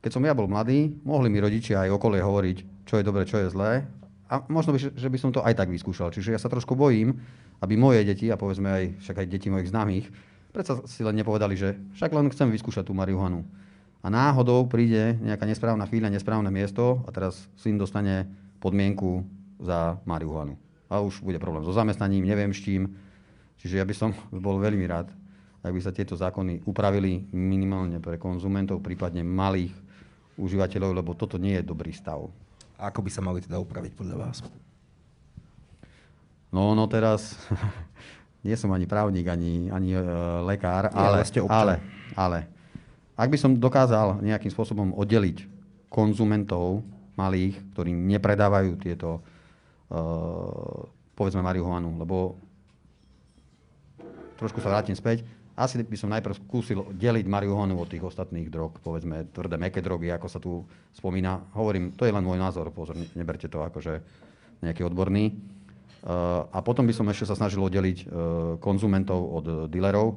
[0.01, 2.57] keď som ja bol mladý, mohli mi rodičia aj okolie hovoriť,
[2.89, 3.85] čo je dobre, čo je zlé.
[4.29, 6.13] A možno, by, že by som to aj tak vyskúšal.
[6.13, 7.17] Čiže ja sa trošku bojím,
[7.65, 10.05] aby moje deti, a povedzme aj, však aj deti mojich známych,
[10.53, 13.41] predsa si len nepovedali, že však len chcem vyskúšať tú marihuanu.
[13.99, 18.29] A náhodou príde nejaká nesprávna chvíľa, nesprávne miesto a teraz syn dostane
[18.61, 19.25] podmienku
[19.59, 20.55] za marihuanu
[20.89, 22.97] a už bude problém so zamestnaním, neviem s čím.
[23.61, 24.11] Čiže ja by som
[24.45, 25.13] bol veľmi rád,
[25.61, 29.71] ak by sa tieto zákony upravili minimálne pre konzumentov, prípadne malých
[30.39, 32.25] užívateľov, lebo toto nie je dobrý stav.
[32.79, 34.39] A ako by sa mali teda upraviť podľa vás?
[36.49, 37.35] No, no teraz,
[38.47, 40.01] nie som ani právnik, ani, ani e,
[40.47, 41.83] lekár, Nie, ale, ste ale,
[42.15, 42.47] ale,
[43.19, 45.43] ak by som dokázal nejakým spôsobom oddeliť
[45.91, 46.87] konzumentov
[47.19, 50.87] malých, ktorí nepredávajú tieto uh,
[51.19, 52.39] povedzme marihuanu, lebo
[54.39, 55.27] trošku sa vrátim späť.
[55.59, 60.07] Asi by som najprv skúsil deliť marihuanu od tých ostatných drog, povedzme tvrdé, meké drogy,
[60.07, 60.63] ako sa tu
[60.95, 61.51] spomína.
[61.51, 63.99] Hovorím, to je len môj názor, pozor, neberte to akože
[64.63, 65.35] nejaký odborný.
[65.99, 68.07] Uh, a potom by som ešte sa snažil oddeliť uh,
[68.63, 70.15] konzumentov od dealerov,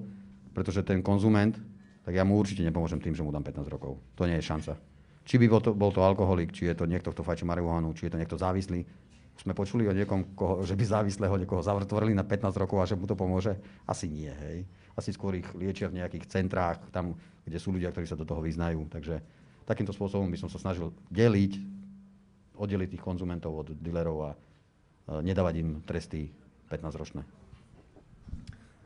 [0.55, 1.59] pretože ten konzument,
[2.07, 3.99] tak ja mu určite nepomôžem tým, že mu dám 15 rokov.
[4.14, 4.78] To nie je šanca.
[5.26, 8.07] Či by bol to, bol to alkoholik, či je to niekto, kto fajčí marihuanu, či
[8.07, 8.86] je to niekto závislý.
[9.41, 12.95] Sme počuli o niekom, koho, že by závislého niekoho zatvorili na 15 rokov a že
[12.95, 13.59] mu to pomôže?
[13.89, 14.68] Asi nie, hej.
[14.93, 18.45] Asi skôr ich liečia v nejakých centrách, tam, kde sú ľudia, ktorí sa do toho
[18.45, 18.87] vyznajú.
[18.93, 19.18] Takže
[19.64, 21.59] takýmto spôsobom by som sa snažil deliť,
[22.55, 24.30] oddeliť tých konzumentov od dealerov a
[25.24, 26.30] nedávať im tresty
[26.70, 27.24] 15-ročné.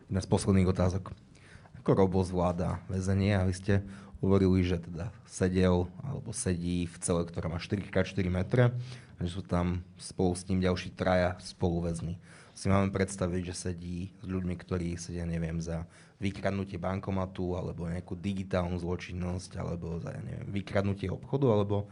[0.07, 1.11] Jedna z posledných otázok.
[1.83, 3.75] Ako Robo zvláda väzenie a vy ste
[4.23, 8.73] hovorili, že teda sedel alebo sedí v cele, ktorá má 4x4 metre
[9.21, 12.21] že sú tam spolu s ním ďalší traja spoluväzni.
[12.57, 15.85] Si máme predstaviť, že sedí s ľuďmi, ktorí sedia, neviem, za
[16.17, 21.89] vykradnutie bankomatu alebo nejakú digitálnu zločinnosť alebo za, neviem, vykradnutie obchodu, alebo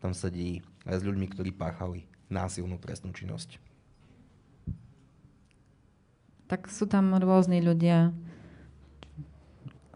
[0.00, 3.60] tam sedí aj s ľuďmi, ktorí páchali násilnú trestnú činnosť.
[6.48, 8.16] Tak sú tam rôzni ľudia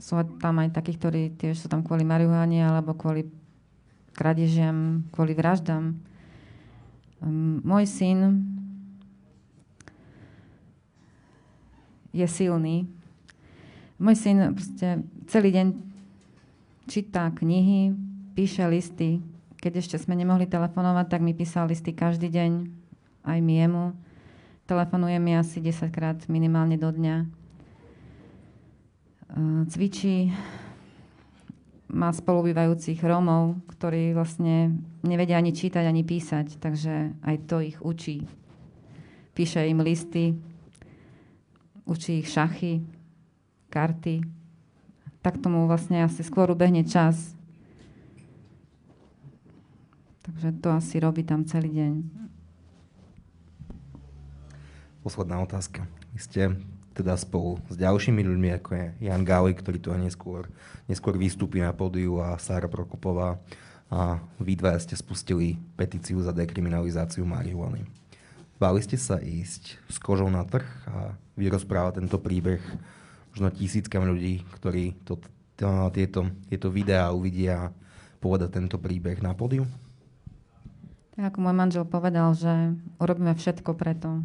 [0.00, 3.28] sú tam aj takí, ktorí tiež sú tam kvôli marihuane alebo kvôli
[4.16, 6.00] kradežiam, kvôli vraždám.
[7.20, 8.18] Môj syn
[12.10, 12.88] je silný.
[14.00, 15.66] Môj syn proste celý deň
[16.88, 17.92] číta knihy,
[18.32, 19.20] píše listy.
[19.60, 22.66] Keď ešte sme nemohli telefonovať, tak mi písal listy každý deň,
[23.28, 23.92] aj mi jemu.
[24.64, 27.28] Telefonuje mi asi 10 krát minimálne do dňa
[29.70, 30.34] cvičí,
[31.90, 38.24] má spolubývajúcich Rómov, ktorí vlastne nevedia ani čítať, ani písať, takže aj to ich učí.
[39.34, 40.38] Píše im listy,
[41.86, 42.86] učí ich šachy,
[43.70, 44.22] karty.
[45.20, 47.34] Tak tomu vlastne asi skôr ubehne čas.
[50.24, 51.94] Takže to asi robí tam celý deň.
[55.02, 55.84] Posledná otázka.
[56.12, 56.42] Vy ste
[56.94, 60.50] teda spolu s ďalšími ľuďmi, ako je Jan Gáli, ktorý tu neskôr,
[60.90, 63.38] neskôr vystúpi na pódiu a Sára Prokopová
[63.90, 67.82] a vy dva ste spustili petíciu za dekriminalizáciu marihuany.
[68.60, 72.60] Báli ste sa ísť s kožou na trh a vyrozprávať tento príbeh
[73.32, 75.18] možno tisíckam ľudí, ktorí to,
[75.56, 75.66] to,
[75.96, 77.72] tieto, tieto videá uvidia
[78.20, 79.64] povedať tento príbeh na pódiu?
[81.16, 84.22] Tak ako môj manžel povedal, že urobíme všetko preto,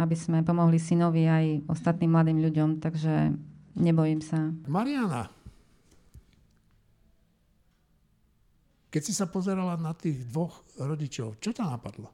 [0.00, 3.36] aby sme pomohli synovi aj ostatným mladým ľuďom, takže
[3.76, 4.52] nebojím sa.
[4.64, 5.28] Mariana,
[8.92, 12.12] keď si sa pozerala na tých dvoch rodičov, čo ťa napadlo?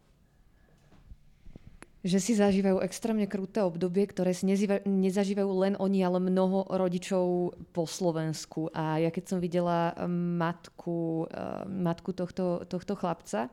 [2.06, 4.46] Že si zažívajú extrémne kruté obdobie, ktoré si
[4.86, 8.70] nezažívajú len oni, ale mnoho rodičov po Slovensku.
[8.70, 13.50] A ja keď som videla matku, eh, matku tohto, tohto chlapca,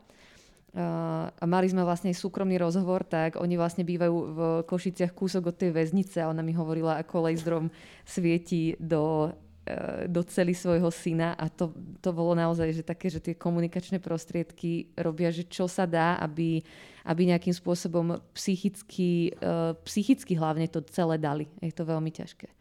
[0.76, 5.72] a mali sme vlastne súkromný rozhovor, tak oni vlastne bývajú v Košiciach kúsok od tej
[5.72, 7.72] väznice a ona mi hovorila, ako laserom
[8.04, 9.32] svieti do,
[9.64, 11.72] e, do celý svojho syna a to,
[12.04, 16.60] to bolo naozaj že také, že tie komunikačné prostriedky robia, že čo sa dá, aby,
[17.08, 21.48] aby nejakým spôsobom psychicky, e, psychicky hlavne to celé dali.
[21.64, 22.52] Je to veľmi ťažké.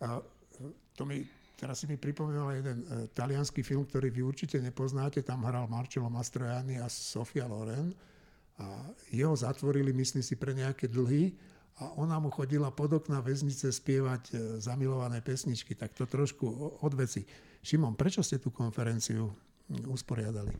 [0.00, 0.24] A
[0.96, 5.22] to mi Teraz si mi pripomínal jeden uh, talianský film, ktorý vy určite nepoznáte.
[5.22, 7.94] Tam hral Marcello Mastroianni a Sofia Loren.
[8.58, 11.34] A jeho zatvorili, myslím si, pre nejaké dlhy
[11.82, 15.78] a ona mu chodila pod okna väznice spievať uh, zamilované pesničky.
[15.78, 16.46] Tak to trošku
[16.82, 17.22] od veci.
[17.62, 19.30] Šimon, prečo ste tú konferenciu
[19.88, 20.52] usporiadali?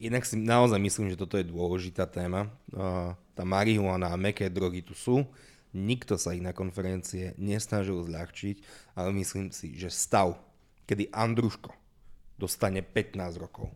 [0.00, 2.48] Inak si naozaj myslím, že toto je dôležitá téma.
[2.72, 5.24] Uh, tá marihuana a meké drogy tu sú
[5.70, 8.56] Nikto sa ich na konferencie nesnažil zľahčiť,
[8.98, 10.34] ale myslím si, že stav,
[10.90, 11.70] kedy Andruško
[12.34, 13.70] dostane 15 rokov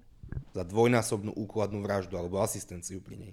[0.50, 3.32] za dvojnásobnú úkladnú vraždu alebo asistenciu pri nej,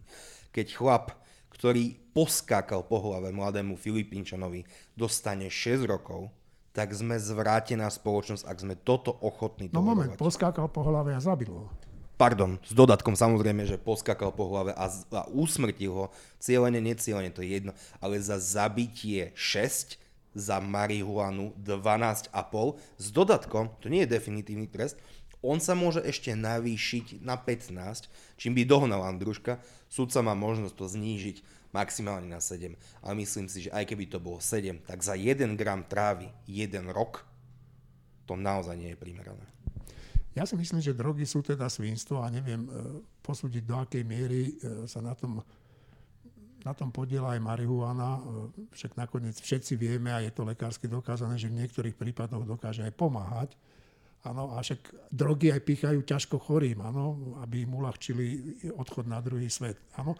[0.54, 1.06] keď chlap,
[1.50, 6.30] ktorý poskákal po hlave mladému Filipínčanovi, dostane 6 rokov,
[6.72, 11.52] tak sme zvrátená spoločnosť, ak sme toto ochotní No moment, poskákal po hlave a zabil
[11.52, 11.68] ho
[12.22, 16.06] pardon, s dodatkom samozrejme, že poskakal po hlave a, a usmrtil ho.
[16.38, 17.74] Cieľene, necielene, to je jedno.
[17.98, 19.98] Ale za zabitie 6,
[20.38, 22.30] za marihuanu 12,5
[23.02, 25.02] s dodatkom, to nie je definitívny trest,
[25.42, 27.74] on sa môže ešte navýšiť na 15,
[28.38, 29.58] čím by dohnal Andruška.
[29.90, 31.42] Sudca má možnosť to znížiť
[31.74, 32.78] maximálne na 7.
[33.02, 36.86] Ale myslím si, že aj keby to bolo 7, tak za 1 gram trávy 1
[36.94, 37.26] rok,
[38.30, 39.42] to naozaj nie je primerané.
[40.32, 42.70] Ja si myslím, že drogy sú teda svinstvo a neviem e,
[43.20, 45.44] posúdiť, do akej miery e, sa na tom,
[46.64, 48.16] na tom podiela aj marihuana.
[48.16, 48.22] E,
[48.72, 52.96] však nakoniec všetci vieme a je to lekársky dokázané, že v niektorých prípadoch dokáže aj
[52.96, 53.60] pomáhať.
[54.24, 58.26] Áno, a však drogy aj pichajú ťažko chorým, áno, aby im uľahčili
[58.78, 59.82] odchod na druhý svet.
[60.00, 60.16] Áno.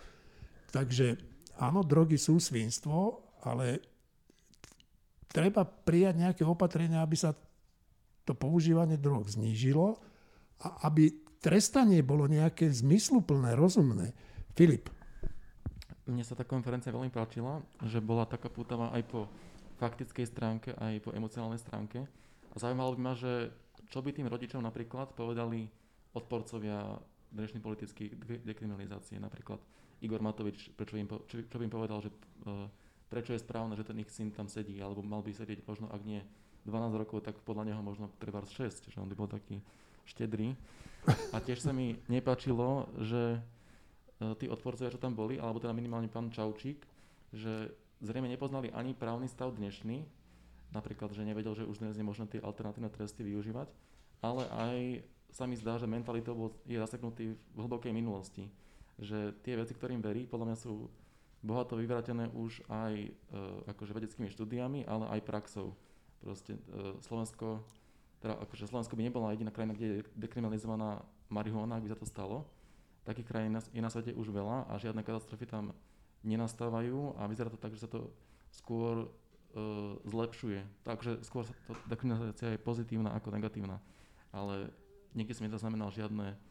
[0.74, 1.16] Takže
[1.62, 3.80] áno, drogy sú svinstvo, ale
[5.32, 7.32] treba prijať nejaké opatrenia, aby sa
[8.26, 9.98] to používanie drog znížilo
[10.62, 11.10] a aby
[11.42, 14.14] trestanie bolo nejaké zmysluplné, rozumné.
[14.54, 14.94] Filip.
[16.06, 19.20] Mne sa tá konferencia veľmi páčila, že bola taká pútava aj po
[19.82, 22.06] faktickej stránke, aj po emocionálnej stránke.
[22.54, 23.50] A zaujímalo by ma, že
[23.90, 25.66] čo by tým rodičom napríklad povedali
[26.14, 27.00] odporcovia
[27.32, 28.08] dnešnej politickej
[28.44, 29.58] dekriminalizácie, napríklad
[30.04, 32.68] Igor Matovič, prečo im, čo, čo by im povedal, že uh,
[33.08, 36.02] prečo je správne, že ten ich syn tam sedí, alebo mal by sedieť možno, ak
[36.04, 36.20] nie
[36.66, 39.62] 12 rokov, tak podľa neho možno treba 6, že on by bol taký
[40.06, 40.54] štedrý.
[41.34, 46.12] A tiež sa mi nepáčilo, že uh, tí odporcovia, čo tam boli, alebo teda minimálne
[46.12, 46.86] pán Čaučík,
[47.34, 50.06] že zrejme nepoznali ani právny stav dnešný,
[50.74, 53.70] napríklad, že nevedel, že už dnes je možné tie alternatívne tresty využívať,
[54.22, 54.78] ale aj
[55.32, 58.52] sa mi zdá, že mentalitou je zaseknutý v hlbokej minulosti.
[59.00, 60.92] Že tie veci, ktorým verí, podľa mňa sú
[61.42, 63.10] bohato vyvratené už aj e,
[63.66, 65.74] akože vedeckými štúdiami, ale aj praxou.
[66.22, 66.60] Proste e,
[67.02, 67.66] Slovensko,
[68.22, 71.02] teda akože Slovensko by nebola jediná krajina, kde je dekriminalizovaná
[71.34, 72.46] marihuana, ak by sa to stalo.
[73.02, 75.74] Takých krajín je na svete už veľa a žiadne katastrofy tam
[76.22, 78.14] nenastávajú a vyzerá to tak, že sa to
[78.54, 79.08] skôr e,
[80.06, 80.62] zlepšuje.
[80.86, 83.82] Takže skôr sa to dekriminalizácia je pozitívna ako negatívna.
[84.30, 84.70] Ale
[85.18, 86.51] nikdy som nezaznamenal žiadne uh,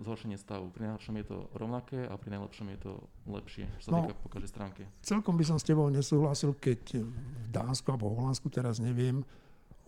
[0.00, 0.72] zhoršenie stavu.
[0.72, 2.92] Pri najhoršom je to rovnaké a pri najlepšom je to
[3.28, 4.82] lepšie, čo sa no, týka po každej stránke.
[5.04, 7.14] Celkom by som s tebou nesúhlasil, keď v
[7.52, 9.20] Dánsku alebo Holandsku, teraz neviem,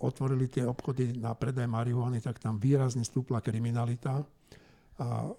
[0.02, 4.20] otvorili tie obchody na predaj marihuany, tak tam výrazne stúpla kriminalita.
[5.00, 5.32] A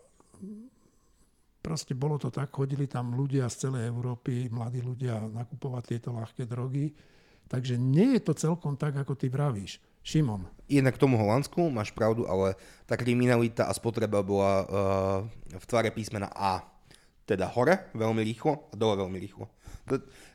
[1.62, 6.50] proste bolo to tak, chodili tam ľudia z celej Európy, mladí ľudia nakupovať tieto ľahké
[6.50, 6.90] drogy.
[7.46, 9.78] Takže nie je to celkom tak, ako ty vravíš.
[10.04, 10.46] Šimon.
[10.68, 14.68] Jednak k tomu Holandsku máš pravdu, ale tá kriminalita a spotreba bola uh,
[15.56, 16.73] v tvare písmena A.
[17.24, 19.48] Teda hore veľmi rýchlo a dole veľmi rýchlo.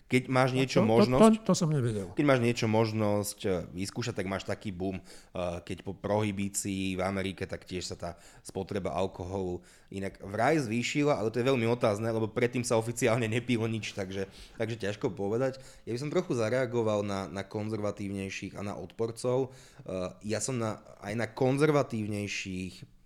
[0.08, 1.20] Keď máš niečo to, možnosť...
[1.20, 2.08] To, to, to som nevedel.
[2.16, 4.96] Keď máš niečo možnosť eh, vyskúšať, tak máš taký boom.
[4.96, 8.10] Eh, keď po prohibícii v Amerike, tak tiež sa tá
[8.40, 9.60] spotreba alkoholu
[9.92, 14.24] inak vraj zvýšila, ale to je veľmi otázne, lebo predtým sa oficiálne nepilo nič, takže,
[14.56, 15.60] takže ťažko povedať.
[15.84, 19.52] Ja by som trochu zareagoval na, na konzervatívnejších a na odporcov.
[19.84, 22.96] Eh, ja som na, aj na konzervatívnejších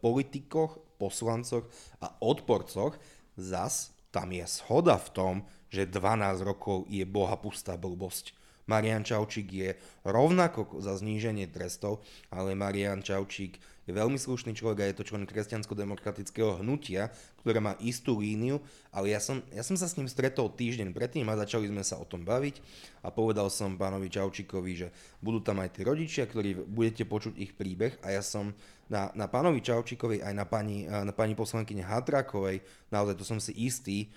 [0.00, 1.64] politikoch, poslancoch
[2.02, 2.98] a odporcoch
[3.38, 5.34] zas tam je schoda v tom,
[5.70, 8.34] že 12 rokov je boha pustá blbosť.
[8.68, 9.70] Marian Čaučík je
[10.04, 13.56] rovnako za zníženie trestov, ale Marian Čaučík
[13.88, 17.08] je veľmi slušný človek a je to člen kresťansko-demokratického hnutia,
[17.40, 18.60] ktoré má istú líniu,
[18.92, 21.96] ale ja som, ja som sa s ním stretol týždeň predtým a začali sme sa
[21.96, 22.60] o tom baviť
[23.00, 24.92] a povedal som pánovi Čaučíkovi, že
[25.24, 28.52] budú tam aj tí rodičia, ktorí budete počuť ich príbeh a ja som
[28.88, 33.52] na, na pánovi Čaučíkovi aj na pani, na pani poslankyne Hatrakovej, naozaj to som si
[33.54, 34.08] istý,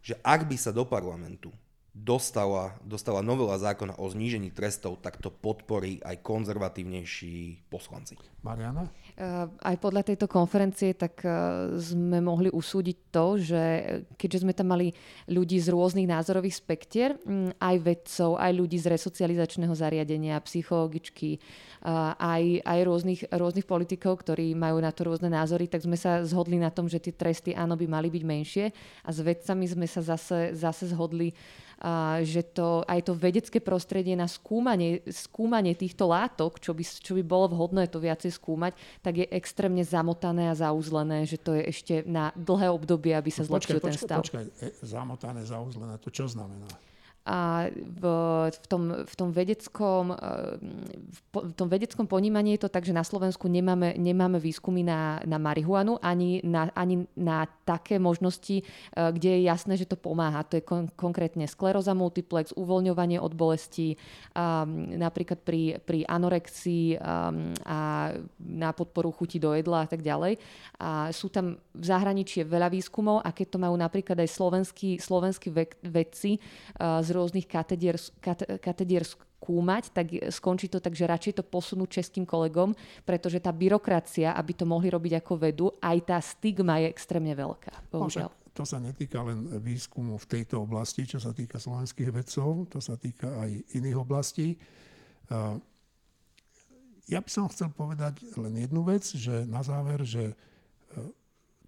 [0.00, 1.54] že ak by sa do parlamentu
[1.94, 8.18] dostala, dostala novela zákona o znížení trestov, tak to podporí aj konzervatívnejší poslanci.
[8.42, 8.90] Mariana?
[9.14, 13.62] Uh, aj podľa tejto konferencie tak uh, sme mohli usúdiť to, že
[14.18, 14.90] keďže sme tam mali
[15.30, 21.38] ľudí z rôznych názorových spektier, um, aj vedcov, aj ľudí z resocializačného zariadenia, psychologičky,
[21.84, 26.56] aj, aj rôznych, rôznych politikov, ktorí majú na to rôzne názory, tak sme sa zhodli
[26.56, 28.64] na tom, že tie tresty áno by mali byť menšie
[29.04, 31.36] a s vedcami sme sa zase, zase zhodli
[31.84, 37.12] a že to, aj to vedecké prostredie na skúmanie, skúmanie týchto látok, čo by, čo
[37.12, 38.72] by bolo vhodné to viacej skúmať,
[39.04, 43.44] tak je extrémne zamotané a zauzlené, že to je ešte na dlhé obdobie, aby sa
[43.44, 44.24] zlepšil ten stav.
[44.24, 46.64] Počkaj, e, zamotané, zauzlené, to čo znamená?
[47.24, 48.04] A v,
[48.52, 50.16] v, tom, v, tom vedeckom, e,
[51.32, 55.40] v tom vedeckom ponímaní je to tak, že na Slovensku nemáme, nemáme výskumy na, na
[55.40, 60.44] marihuanu ani na, ani na také možnosti, e, kde je jasné, že to pomáha.
[60.52, 63.96] To je kon, konkrétne skleroza multiplex, uvoľňovanie od bolesti,
[64.94, 66.98] napríklad pri, pri anorexii
[67.64, 70.36] a na podporu chuti do jedla a tak ďalej.
[70.82, 75.48] A sú tam v zahraničí veľa výskumov a keď to majú napríklad aj slovenskí, slovenskí
[75.82, 76.38] vedci
[76.78, 77.96] z rôznych katedier,
[78.58, 82.74] katedier skúmať, tak skončí to tak, že radšej to posunú českým kolegom,
[83.06, 87.94] pretože tá byrokracia, aby to mohli robiť ako vedu, aj tá stigma je extrémne veľká.
[87.94, 88.32] Bohužiaľ.
[88.32, 92.78] No, to sa netýka len výskumu v tejto oblasti, čo sa týka slovenských vedcov, to
[92.78, 94.54] sa týka aj iných oblastí.
[97.04, 100.34] Ja by som chcel povedať len jednu vec, že na záver, že e,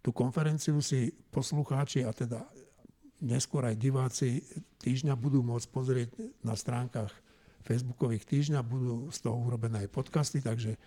[0.01, 2.41] tú konferenciu si poslucháči, a teda
[3.21, 4.45] neskôr aj diváci
[4.83, 6.09] týždňa budú môcť pozrieť
[6.45, 7.13] na stránkach
[7.67, 10.79] Facebookových týždňa, budú z toho urobené aj podcasty, takže e,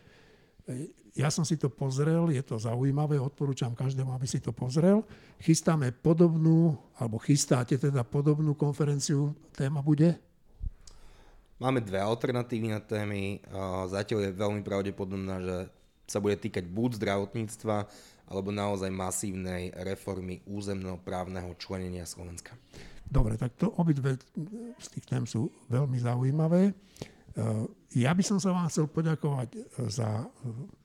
[1.18, 5.04] ja som si to pozrel, je to zaujímavé, odporúčam každému, aby si to pozrel.
[5.42, 10.16] Chystáme podobnú, alebo chystáte teda podobnú konferenciu, téma bude?
[11.60, 13.44] Máme dve alternatívy na témy.
[13.92, 15.58] Zatiaľ je veľmi pravdepodobné, že
[16.08, 17.78] sa bude týkať buď zdravotníctva,
[18.30, 22.54] alebo naozaj masívnej reformy územného právneho členenia Slovenska.
[23.10, 24.22] Dobre, tak to obidve
[24.78, 26.78] z tých tém sú veľmi zaujímavé.
[27.98, 29.50] Ja by som sa vám chcel poďakovať
[29.90, 30.30] za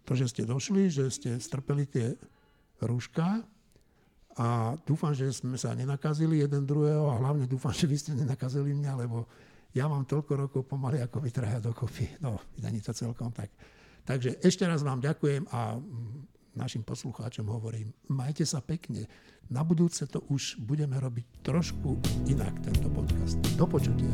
[0.09, 2.17] to, že ste došli, že ste strpeli tie
[2.81, 3.45] rúška
[4.41, 8.73] a dúfam, že sme sa nenakazili jeden druhého a hlavne dúfam, že vy ste nenakazili
[8.73, 9.29] mňa, lebo
[9.77, 11.31] ja mám toľko rokov pomaly ako vy
[11.61, 12.07] dokopy.
[12.25, 13.53] No, není to celkom tak.
[14.05, 15.77] Takže ešte raz vám ďakujem a
[16.57, 19.07] našim poslucháčom hovorím, majte sa pekne.
[19.53, 22.01] Na budúce to už budeme robiť trošku
[22.31, 23.37] inak, tento podcast.
[23.59, 24.11] Do počutia.